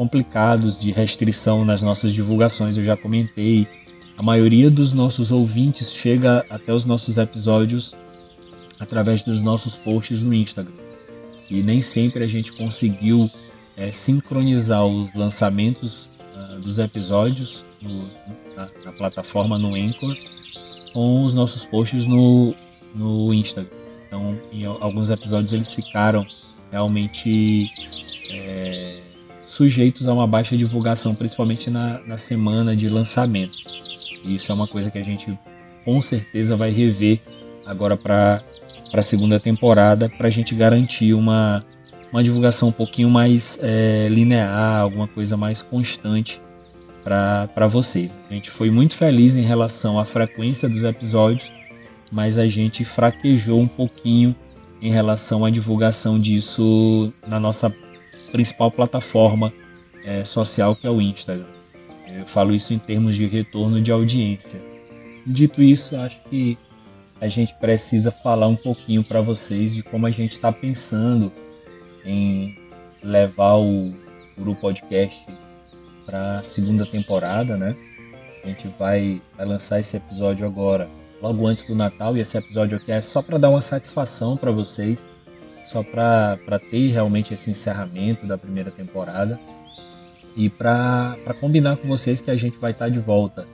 complicados 0.00 0.80
de 0.80 0.92
restrição 0.92 1.62
nas 1.62 1.82
nossas 1.82 2.14
divulgações, 2.14 2.78
eu 2.78 2.82
já 2.82 2.96
comentei. 2.96 3.68
A 4.16 4.22
maioria 4.22 4.70
dos 4.70 4.94
nossos 4.94 5.30
ouvintes 5.30 5.94
chega 5.94 6.42
até 6.48 6.72
os 6.72 6.86
nossos 6.86 7.18
episódios 7.18 7.94
através 8.78 9.22
dos 9.22 9.42
nossos 9.42 9.76
posts 9.76 10.24
no 10.24 10.32
Instagram. 10.32 10.72
E 11.50 11.62
nem 11.62 11.82
sempre 11.82 12.24
a 12.24 12.26
gente 12.26 12.50
conseguiu 12.54 13.28
é, 13.76 13.92
sincronizar 13.92 14.86
os 14.86 15.12
lançamentos 15.12 16.10
uh, 16.34 16.58
dos 16.60 16.78
episódios 16.78 17.66
no, 17.82 18.06
na, 18.56 18.70
na, 18.86 18.92
plataforma 18.92 19.58
no 19.58 19.74
Anchor 19.74 20.16
com 20.94 21.22
os 21.24 21.34
nossos 21.34 21.66
posts 21.66 22.06
no, 22.06 22.54
no 22.94 23.34
Instagram. 23.34 23.76
Então, 24.06 24.40
em 24.50 24.64
alguns 24.64 25.10
episódios 25.10 25.52
eles 25.52 25.74
ficaram 25.74 26.26
realmente 26.70 27.70
sujeitos 29.50 30.08
a 30.08 30.12
uma 30.12 30.26
baixa 30.26 30.56
divulgação, 30.56 31.14
principalmente 31.14 31.70
na, 31.70 32.00
na 32.06 32.16
semana 32.16 32.76
de 32.76 32.88
lançamento. 32.88 33.56
Isso 34.24 34.52
é 34.52 34.54
uma 34.54 34.66
coisa 34.66 34.90
que 34.90 34.98
a 34.98 35.02
gente 35.02 35.38
com 35.84 36.00
certeza 36.00 36.56
vai 36.56 36.70
rever 36.70 37.20
agora 37.66 37.96
para 37.96 38.40
a 38.92 39.02
segunda 39.02 39.40
temporada, 39.40 40.08
para 40.08 40.28
a 40.28 40.30
gente 40.30 40.54
garantir 40.54 41.14
uma, 41.14 41.64
uma 42.12 42.22
divulgação 42.22 42.68
um 42.68 42.72
pouquinho 42.72 43.08
mais 43.08 43.58
é, 43.62 44.06
linear, 44.08 44.80
alguma 44.80 45.08
coisa 45.08 45.36
mais 45.36 45.62
constante 45.62 46.40
para 47.02 47.66
vocês. 47.66 48.18
A 48.30 48.34
gente 48.34 48.50
foi 48.50 48.70
muito 48.70 48.94
feliz 48.94 49.36
em 49.36 49.42
relação 49.42 49.98
à 49.98 50.04
frequência 50.04 50.68
dos 50.68 50.84
episódios 50.84 51.50
mas 52.10 52.38
a 52.38 52.46
gente 52.46 52.84
fraquejou 52.84 53.60
um 53.60 53.68
pouquinho 53.68 54.34
em 54.82 54.90
relação 54.90 55.44
à 55.44 55.50
divulgação 55.50 56.18
disso 56.18 57.12
na 57.26 57.38
nossa 57.38 57.72
principal 58.30 58.70
plataforma 58.70 59.52
é, 60.04 60.24
social, 60.24 60.74
que 60.74 60.86
é 60.86 60.90
o 60.90 61.00
Instagram. 61.00 61.46
Eu 62.08 62.26
falo 62.26 62.54
isso 62.54 62.74
em 62.74 62.78
termos 62.78 63.16
de 63.16 63.26
retorno 63.26 63.80
de 63.80 63.92
audiência. 63.92 64.60
Dito 65.26 65.62
isso, 65.62 65.96
acho 65.96 66.20
que 66.24 66.58
a 67.20 67.28
gente 67.28 67.54
precisa 67.56 68.10
falar 68.10 68.48
um 68.48 68.56
pouquinho 68.56 69.04
para 69.04 69.20
vocês 69.20 69.74
de 69.74 69.82
como 69.82 70.06
a 70.06 70.10
gente 70.10 70.32
está 70.32 70.50
pensando 70.50 71.30
em 72.04 72.58
levar 73.02 73.56
o 73.56 73.92
Guru 74.36 74.56
Podcast 74.56 75.26
para 76.06 76.38
a 76.38 76.42
segunda 76.42 76.86
temporada, 76.86 77.56
né? 77.56 77.76
A 78.42 78.48
gente 78.48 78.68
vai, 78.78 79.20
vai 79.36 79.46
lançar 79.46 79.80
esse 79.80 79.98
episódio 79.98 80.46
agora 80.46 80.88
logo 81.20 81.46
antes 81.46 81.64
do 81.64 81.74
Natal 81.74 82.16
e 82.16 82.20
esse 82.20 82.38
episódio 82.38 82.78
aqui 82.78 82.90
é 82.90 83.02
só 83.02 83.20
para 83.20 83.36
dar 83.36 83.50
uma 83.50 83.60
satisfação 83.60 84.36
para 84.36 84.50
vocês, 84.50 85.09
só 85.64 85.82
para 85.82 86.58
ter 86.70 86.90
realmente 86.90 87.34
esse 87.34 87.50
encerramento 87.50 88.26
da 88.26 88.38
primeira 88.38 88.70
temporada 88.70 89.38
e 90.36 90.48
para 90.48 91.16
combinar 91.40 91.76
com 91.76 91.88
vocês 91.88 92.20
que 92.20 92.30
a 92.30 92.36
gente 92.36 92.58
vai 92.58 92.70
estar 92.70 92.86
tá 92.86 92.90
de 92.90 92.98
volta 92.98 93.46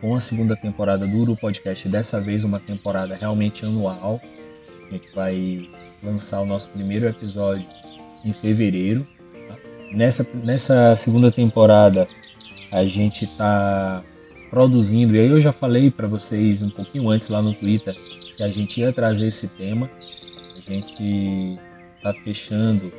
com 0.00 0.14
a 0.14 0.20
segunda 0.20 0.56
temporada 0.56 1.06
do 1.06 1.16
Uru 1.16 1.36
Podcast, 1.36 1.88
dessa 1.88 2.20
vez 2.20 2.44
uma 2.44 2.60
temporada 2.60 3.16
realmente 3.16 3.64
anual. 3.64 4.20
A 4.88 4.92
gente 4.92 5.10
vai 5.14 5.68
lançar 6.02 6.40
o 6.40 6.46
nosso 6.46 6.70
primeiro 6.70 7.06
episódio 7.06 7.66
em 8.24 8.32
fevereiro. 8.32 9.06
Tá? 9.48 9.56
Nessa, 9.92 10.26
nessa 10.42 10.94
segunda 10.96 11.30
temporada 11.30 12.06
a 12.70 12.84
gente 12.84 13.24
está 13.24 14.02
produzindo. 14.50 15.14
E 15.14 15.20
aí 15.20 15.28
eu 15.28 15.40
já 15.40 15.52
falei 15.52 15.90
para 15.90 16.06
vocês 16.06 16.62
um 16.62 16.70
pouquinho 16.70 17.08
antes 17.08 17.28
lá 17.28 17.42
no 17.42 17.54
Twitter 17.54 17.94
que 18.36 18.42
a 18.42 18.48
gente 18.48 18.80
ia 18.80 18.92
trazer 18.92 19.28
esse 19.28 19.48
tema. 19.48 19.90
Gente 20.68 21.58
está 21.96 22.12
fechando 22.12 22.92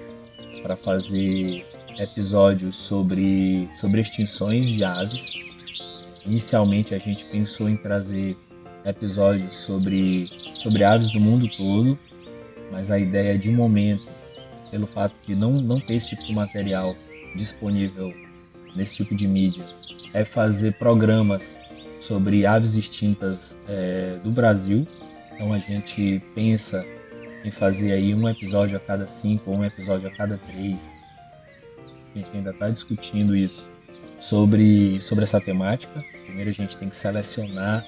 para 0.63 0.75
fazer 0.75 1.65
episódios 1.99 2.75
sobre, 2.75 3.69
sobre 3.75 4.01
extinções 4.01 4.67
de 4.67 4.83
aves. 4.83 5.33
Inicialmente 6.25 6.95
a 6.95 6.97
gente 6.97 7.25
pensou 7.25 7.69
em 7.69 7.77
trazer 7.77 8.35
episódios 8.83 9.55
sobre, 9.55 10.27
sobre 10.57 10.83
aves 10.83 11.11
do 11.11 11.19
mundo 11.19 11.47
todo, 11.55 11.97
mas 12.71 12.89
a 12.89 12.97
ideia 12.97 13.37
de 13.37 13.51
momento, 13.51 14.09
pelo 14.71 14.87
fato 14.87 15.15
de 15.27 15.35
não, 15.35 15.53
não 15.61 15.79
ter 15.79 15.93
esse 15.93 16.15
tipo 16.15 16.23
de 16.23 16.33
material 16.33 16.95
disponível 17.35 18.11
nesse 18.75 18.97
tipo 18.97 19.15
de 19.15 19.27
mídia 19.27 19.65
é 20.13 20.25
fazer 20.25 20.73
programas 20.73 21.59
sobre 22.01 22.45
aves 22.45 22.77
extintas 22.77 23.57
é, 23.67 24.17
do 24.23 24.31
Brasil. 24.31 24.87
Então 25.33 25.53
a 25.53 25.59
gente 25.59 26.21
pensa 26.33 26.83
em 27.43 27.51
fazer 27.51 27.93
aí 27.93 28.13
um 28.13 28.27
episódio 28.27 28.77
a 28.77 28.79
cada 28.79 29.07
cinco 29.07 29.51
ou 29.51 29.57
um 29.57 29.65
episódio 29.65 30.07
a 30.07 30.11
cada 30.11 30.37
três. 30.37 30.99
A 32.13 32.17
gente 32.17 32.29
ainda 32.33 32.49
está 32.49 32.69
discutindo 32.69 33.35
isso 33.35 33.69
sobre, 34.19 34.99
sobre 35.01 35.23
essa 35.23 35.39
temática. 35.39 36.03
Primeiro 36.25 36.49
a 36.49 36.53
gente 36.53 36.77
tem 36.77 36.89
que 36.89 36.95
selecionar 36.95 37.85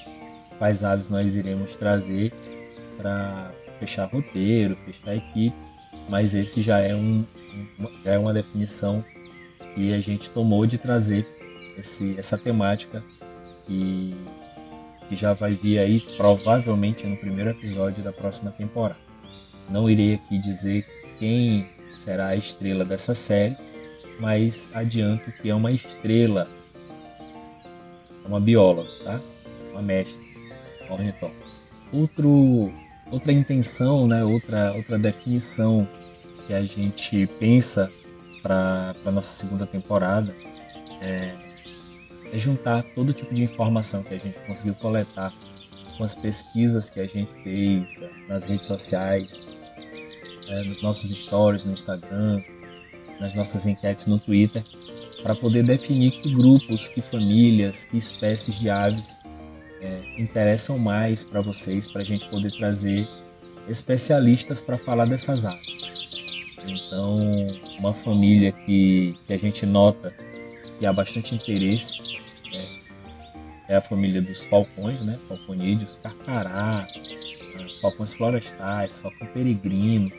quais 0.57 0.83
aves 0.83 1.09
nós 1.09 1.35
iremos 1.35 1.75
trazer 1.75 2.31
para 2.97 3.51
fechar 3.79 4.05
roteiro, 4.05 4.75
fechar 4.75 5.15
equipe, 5.15 5.55
mas 6.07 6.33
esse 6.35 6.61
já 6.61 6.79
é, 6.79 6.95
um, 6.95 7.25
já 8.03 8.11
é 8.11 8.19
uma 8.19 8.33
definição 8.33 9.03
que 9.73 9.93
a 9.93 9.99
gente 9.99 10.29
tomou 10.29 10.65
de 10.65 10.77
trazer 10.77 11.27
esse, 11.77 12.15
essa 12.17 12.37
temática 12.37 13.03
e 13.67 14.15
que 15.09 15.15
já 15.15 15.33
vai 15.33 15.55
vir 15.55 15.79
aí 15.79 15.99
provavelmente 16.15 17.05
no 17.07 17.17
primeiro 17.17 17.49
episódio 17.49 18.03
da 18.03 18.13
próxima 18.13 18.51
temporada. 18.51 19.10
Não 19.69 19.89
irei 19.89 20.15
aqui 20.15 20.37
dizer 20.37 20.85
quem 21.17 21.69
será 21.99 22.29
a 22.29 22.35
estrela 22.35 22.83
dessa 22.83 23.15
série, 23.15 23.57
mas 24.19 24.71
adianto 24.73 25.31
que 25.31 25.49
é 25.49 25.55
uma 25.55 25.71
estrela, 25.71 26.47
é 28.23 28.27
uma 28.27 28.39
bióloga, 28.39 28.89
tá? 29.03 29.21
Uma 29.71 29.81
mestre, 29.81 30.25
ornitóloga. 30.89 31.39
Outro, 31.93 32.71
outra 33.11 33.31
intenção, 33.31 34.07
né? 34.07 34.23
outra, 34.23 34.73
outra 34.73 34.97
definição 34.97 35.87
que 36.47 36.53
a 36.53 36.63
gente 36.63 37.27
pensa 37.39 37.91
para 38.41 38.95
a 39.05 39.11
nossa 39.11 39.29
segunda 39.29 39.65
temporada 39.65 40.35
é 41.01 41.51
é 42.31 42.37
juntar 42.37 42.83
todo 42.95 43.13
tipo 43.13 43.33
de 43.33 43.43
informação 43.43 44.03
que 44.03 44.13
a 44.13 44.17
gente 44.17 44.39
conseguiu 44.47 44.73
coletar 44.75 45.33
com 45.97 46.03
as 46.03 46.15
pesquisas 46.15 46.89
que 46.89 46.99
a 46.99 47.05
gente 47.05 47.31
fez 47.43 48.01
eh, 48.01 48.09
nas 48.27 48.45
redes 48.45 48.67
sociais, 48.67 49.47
é, 50.47 50.63
nos 50.63 50.81
nossos 50.81 51.09
stories 51.11 51.65
no 51.65 51.73
Instagram, 51.73 52.41
nas 53.19 53.33
nossas 53.35 53.67
enquetes 53.67 54.05
no 54.07 54.19
Twitter, 54.19 54.63
para 55.21 55.35
poder 55.35 55.63
definir 55.63 56.11
que 56.11 56.33
grupos, 56.33 56.87
que 56.87 57.01
famílias, 57.01 57.85
que 57.85 57.97
espécies 57.97 58.59
de 58.59 58.69
aves 58.69 59.21
é, 59.81 60.21
interessam 60.21 60.77
mais 60.77 61.23
para 61.23 61.41
vocês, 61.41 61.87
para 61.87 62.01
a 62.01 62.05
gente 62.05 62.27
poder 62.29 62.51
trazer 62.51 63.07
especialistas 63.67 64.61
para 64.61 64.77
falar 64.77 65.05
dessas 65.05 65.45
aves. 65.45 65.81
Então, 66.65 67.23
uma 67.79 67.93
família 67.93 68.51
que, 68.51 69.15
que 69.25 69.33
a 69.33 69.37
gente 69.37 69.65
nota 69.65 70.13
que 70.79 70.85
há 70.85 70.93
bastante 70.93 71.33
interesse 71.35 72.20
é 73.71 73.77
a 73.77 73.81
família 73.81 74.21
dos 74.21 74.43
falcões, 74.45 75.01
né? 75.01 75.17
Falconídeos, 75.27 76.01
carcará, 76.03 76.85
falcões 77.81 78.13
florestais, 78.13 78.99
falcão 78.99 79.25
peregrino. 79.27 80.09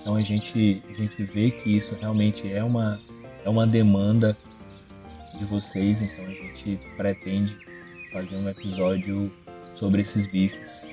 Então 0.00 0.14
a 0.14 0.20
gente, 0.20 0.82
a 0.90 0.92
gente 0.92 1.22
vê 1.22 1.50
que 1.50 1.74
isso 1.74 1.96
realmente 1.98 2.52
é 2.52 2.62
uma, 2.62 3.00
é 3.46 3.48
uma 3.48 3.66
demanda 3.66 4.36
de 5.38 5.44
vocês, 5.46 6.02
então 6.02 6.22
a 6.26 6.28
gente 6.28 6.78
pretende 6.98 7.58
fazer 8.12 8.36
um 8.36 8.46
episódio 8.46 9.32
sobre 9.72 10.02
esses 10.02 10.26
bichos. 10.26 10.84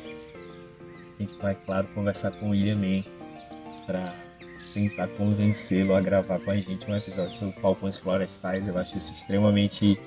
A 1.20 1.22
gente 1.22 1.36
vai, 1.42 1.54
claro, 1.54 1.86
conversar 1.94 2.32
com 2.32 2.48
o 2.48 2.50
William 2.52 3.04
para 3.86 4.16
tentar 4.74 5.08
convencê-lo 5.10 5.94
a 5.94 6.00
gravar 6.00 6.40
com 6.40 6.52
a 6.52 6.56
gente 6.56 6.90
um 6.90 6.96
episódio 6.96 7.36
sobre 7.36 7.60
falcões 7.60 7.98
florestais. 7.98 8.70
Eu 8.70 8.78
acho 8.78 8.98
isso 8.98 9.14
extremamente 9.14 10.00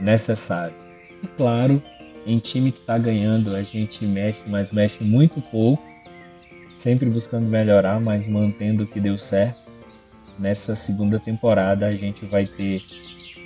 necessário. 0.00 0.81
E 1.22 1.26
claro, 1.28 1.82
em 2.26 2.38
time 2.38 2.72
que 2.72 2.80
está 2.80 2.98
ganhando 2.98 3.54
a 3.54 3.62
gente 3.62 4.04
mexe, 4.04 4.42
mas 4.46 4.72
mexe 4.72 5.02
muito 5.04 5.40
pouco, 5.42 5.82
sempre 6.78 7.08
buscando 7.08 7.48
melhorar, 7.48 8.00
mas 8.00 8.26
mantendo 8.26 8.84
o 8.84 8.86
que 8.86 9.00
deu 9.00 9.18
certo. 9.18 9.60
Nessa 10.38 10.74
segunda 10.74 11.20
temporada 11.20 11.86
a 11.86 11.94
gente 11.94 12.26
vai 12.26 12.46
ter 12.46 12.82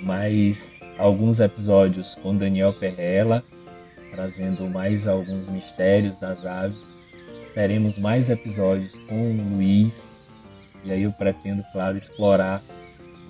mais 0.01 0.81
alguns 0.97 1.39
episódios 1.39 2.15
com 2.15 2.35
Daniel 2.35 2.73
Perrella, 2.73 3.43
trazendo 4.11 4.69
mais 4.69 5.07
alguns 5.07 5.47
mistérios 5.47 6.17
das 6.17 6.45
aves. 6.45 6.97
Teremos 7.53 7.97
mais 7.97 8.29
episódios 8.29 8.97
com 9.07 9.31
o 9.31 9.55
Luiz, 9.55 10.13
e 10.83 10.91
aí 10.91 11.03
eu 11.03 11.11
pretendo, 11.11 11.63
claro, 11.73 11.97
explorar 11.97 12.63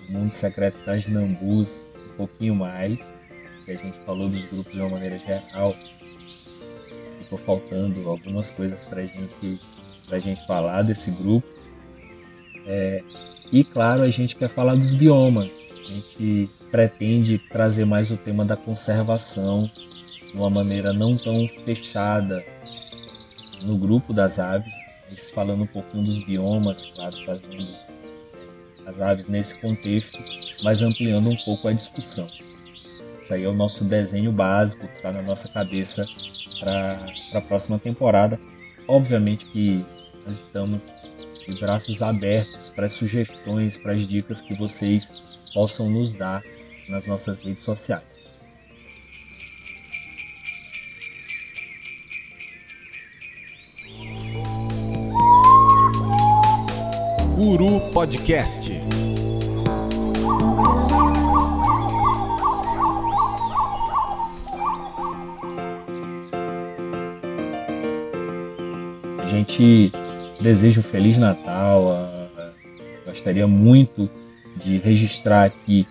o 0.10 0.14
mundo 0.14 0.32
secreto 0.32 0.78
das 0.86 1.08
Nambus 1.08 1.88
um 2.12 2.18
pouquinho 2.18 2.56
mais 2.56 3.16
que 3.68 3.74
a 3.74 3.76
gente 3.76 4.00
falou 4.06 4.30
dos 4.30 4.46
grupos 4.46 4.72
de 4.72 4.80
uma 4.80 4.92
maneira 4.92 5.18
geral, 5.18 5.76
ficou 7.20 7.38
faltando 7.38 8.10
algumas 8.10 8.50
coisas 8.50 8.86
para 8.86 9.06
gente, 9.06 9.60
a 10.10 10.20
gente 10.20 10.48
falar 10.48 10.84
desse 10.84 11.12
grupo. 11.12 11.46
É, 12.66 13.04
e 13.52 13.66
claro, 13.66 14.04
a 14.04 14.10
gente 14.10 14.38
quer 14.38 14.48
falar 14.48 14.76
dos 14.76 14.94
biomas. 14.94 15.52
A 15.70 15.90
gente 15.90 16.50
pretende 16.72 17.38
trazer 17.38 17.84
mais 17.84 18.10
o 18.10 18.16
tema 18.16 18.46
da 18.46 18.56
conservação 18.56 19.70
de 20.32 20.38
uma 20.38 20.50
maneira 20.50 20.94
não 20.94 21.18
tão 21.18 21.46
fechada 21.66 22.46
no 23.64 23.78
grupo 23.78 24.14
das 24.14 24.40
aves, 24.40 24.76
mas 25.10 25.30
falando 25.30 25.64
um 25.64 25.68
pouquinho 25.68 26.06
dos 26.06 26.26
biomas, 26.26 26.86
claro, 26.86 27.18
fazendo 27.26 27.68
as 28.86 29.02
aves 29.02 29.28
nesse 29.28 29.60
contexto, 29.60 30.18
mas 30.64 30.82
ampliando 30.82 31.30
um 31.30 31.36
pouco 31.44 31.68
a 31.68 31.74
discussão. 31.74 32.30
Isso 33.28 33.34
aí 33.34 33.44
é 33.44 33.48
o 33.50 33.52
nosso 33.52 33.84
desenho 33.84 34.32
básico 34.32 34.86
está 34.86 35.12
na 35.12 35.22
nossa 35.22 35.50
cabeça 35.50 36.08
para 36.62 36.98
a 37.34 37.42
próxima 37.42 37.78
temporada. 37.78 38.40
Obviamente 38.88 39.46
que 39.48 39.86
nós 40.26 40.36
estamos 40.36 41.44
de 41.46 41.60
braços 41.60 42.02
abertos 42.02 42.70
para 42.70 42.86
as 42.86 42.94
sugestões, 42.94 43.78
para 43.78 43.92
as 43.92 44.08
dicas 44.08 44.40
que 44.40 44.56
vocês 44.56 45.12
possam 45.54 45.90
nos 45.90 46.14
dar 46.14 46.42
nas 46.88 47.06
nossas 47.06 47.38
redes 47.40 47.66
sociais. 47.66 48.06
Uru 57.38 57.92
Podcast. 57.92 58.72
Gente 69.48 69.92
deseja 70.42 70.82
um 70.82 70.84
Feliz 70.84 71.18
Natal. 71.18 72.06
Gostaria 73.06 73.48
muito 73.48 74.10
de 74.58 74.78
registrar 74.80 75.46
aqui 75.46 75.88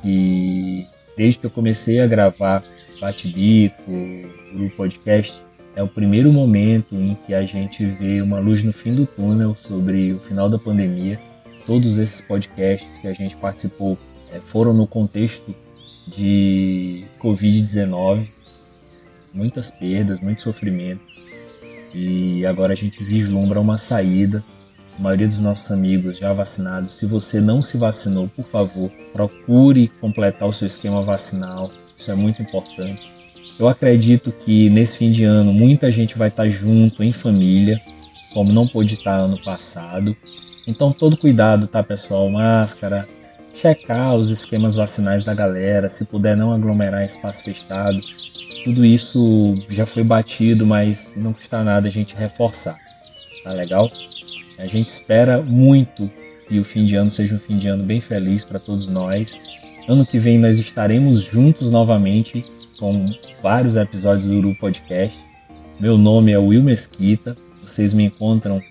que 0.00 0.86
desde 1.16 1.40
que 1.40 1.46
eu 1.46 1.50
comecei 1.50 2.00
a 2.00 2.06
gravar 2.06 2.62
Bate-Bico, 3.00 3.90
o 3.90 4.70
podcast, 4.76 5.42
é 5.74 5.82
o 5.82 5.88
primeiro 5.88 6.32
momento 6.32 6.94
em 6.94 7.16
que 7.26 7.34
a 7.34 7.44
gente 7.44 7.84
vê 7.84 8.20
uma 8.20 8.38
luz 8.38 8.62
no 8.62 8.72
fim 8.72 8.94
do 8.94 9.06
túnel 9.06 9.56
sobre 9.56 10.12
o 10.12 10.20
final 10.20 10.48
da 10.48 10.58
pandemia. 10.58 11.20
Todos 11.66 11.98
esses 11.98 12.20
podcasts 12.20 13.00
que 13.00 13.08
a 13.08 13.12
gente 13.12 13.36
participou 13.36 13.98
é, 14.30 14.38
foram 14.38 14.72
no 14.72 14.86
contexto 14.86 15.52
de 16.06 17.04
Covid-19, 17.18 18.28
muitas 19.32 19.70
perdas, 19.72 20.20
muito 20.20 20.42
sofrimento. 20.42 21.13
E 21.94 22.44
agora 22.44 22.72
a 22.72 22.76
gente 22.76 23.02
vislumbra 23.04 23.60
uma 23.60 23.78
saída. 23.78 24.44
A 24.98 25.02
maioria 25.02 25.28
dos 25.28 25.40
nossos 25.40 25.70
amigos 25.70 26.18
já 26.18 26.32
vacinados. 26.32 26.94
Se 26.94 27.06
você 27.06 27.40
não 27.40 27.62
se 27.62 27.78
vacinou, 27.78 28.28
por 28.28 28.44
favor, 28.44 28.90
procure 29.12 29.88
completar 30.00 30.48
o 30.48 30.52
seu 30.52 30.66
esquema 30.66 31.02
vacinal. 31.02 31.70
Isso 31.96 32.10
é 32.10 32.14
muito 32.14 32.42
importante. 32.42 33.10
Eu 33.58 33.68
acredito 33.68 34.32
que 34.32 34.68
nesse 34.70 34.98
fim 34.98 35.12
de 35.12 35.24
ano 35.24 35.52
muita 35.52 35.90
gente 35.90 36.18
vai 36.18 36.28
estar 36.28 36.48
junto 36.48 37.04
em 37.04 37.12
família, 37.12 37.80
como 38.32 38.52
não 38.52 38.66
pôde 38.66 38.94
estar 38.94 39.16
ano 39.16 39.38
passado. 39.42 40.16
Então 40.66 40.92
todo 40.92 41.16
cuidado, 41.16 41.68
tá, 41.68 41.82
pessoal? 41.82 42.28
Máscara, 42.28 43.08
checar 43.52 44.14
os 44.16 44.30
esquemas 44.30 44.74
vacinais 44.74 45.22
da 45.22 45.32
galera, 45.32 45.88
se 45.88 46.06
puder 46.06 46.36
não 46.36 46.52
aglomerar 46.52 47.02
em 47.02 47.06
espaço 47.06 47.44
fechado, 47.44 48.00
tudo 48.64 48.82
isso 48.82 49.62
já 49.68 49.84
foi 49.84 50.02
batido, 50.02 50.64
mas 50.64 51.14
não 51.18 51.34
custa 51.34 51.62
nada 51.62 51.86
a 51.86 51.90
gente 51.90 52.16
reforçar. 52.16 52.74
Tá 53.44 53.52
legal? 53.52 53.92
A 54.58 54.66
gente 54.66 54.88
espera 54.88 55.42
muito 55.42 56.10
que 56.48 56.58
o 56.58 56.64
fim 56.64 56.86
de 56.86 56.96
ano 56.96 57.10
seja 57.10 57.34
um 57.34 57.38
fim 57.38 57.58
de 57.58 57.68
ano 57.68 57.84
bem 57.84 58.00
feliz 58.00 58.42
para 58.42 58.58
todos 58.58 58.88
nós. 58.88 59.38
Ano 59.86 60.06
que 60.06 60.18
vem 60.18 60.38
nós 60.38 60.58
estaremos 60.58 61.24
juntos 61.24 61.70
novamente 61.70 62.42
com 62.78 63.12
vários 63.42 63.76
episódios 63.76 64.28
do 64.28 64.38
Uru 64.38 64.54
Podcast. 64.58 65.18
Meu 65.78 65.98
nome 65.98 66.32
é 66.32 66.38
Will 66.38 66.62
Mesquita. 66.62 67.36
Vocês 67.60 67.92
me 67.92 68.04
encontram 68.04 68.62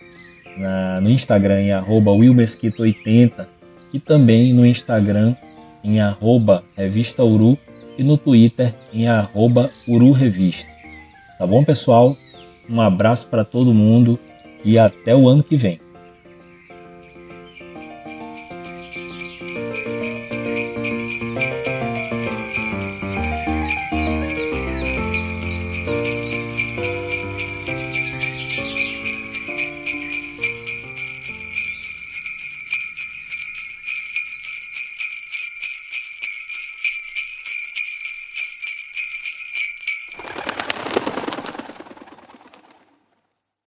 na, 0.57 1.01
no 1.01 1.09
Instagram 1.11 1.61
em 1.61 1.71
willmesquita80 1.71 3.45
e 3.93 3.99
também 3.99 4.53
no 4.53 4.65
Instagram 4.65 5.35
em 5.83 5.99
arroba 5.99 6.63
Revista 6.75 7.23
Uru 7.23 7.59
e 7.97 8.03
no 8.03 8.17
Twitter 8.17 8.73
em 8.93 9.07
arroba 9.07 9.71
Uru 9.87 10.11
Revista. 10.11 10.71
Tá 11.37 11.47
bom, 11.47 11.63
pessoal? 11.63 12.17
Um 12.69 12.79
abraço 12.81 13.27
para 13.27 13.43
todo 13.43 13.73
mundo 13.73 14.19
e 14.63 14.79
até 14.79 15.15
o 15.15 15.27
ano 15.27 15.43
que 15.43 15.57
vem. 15.57 15.79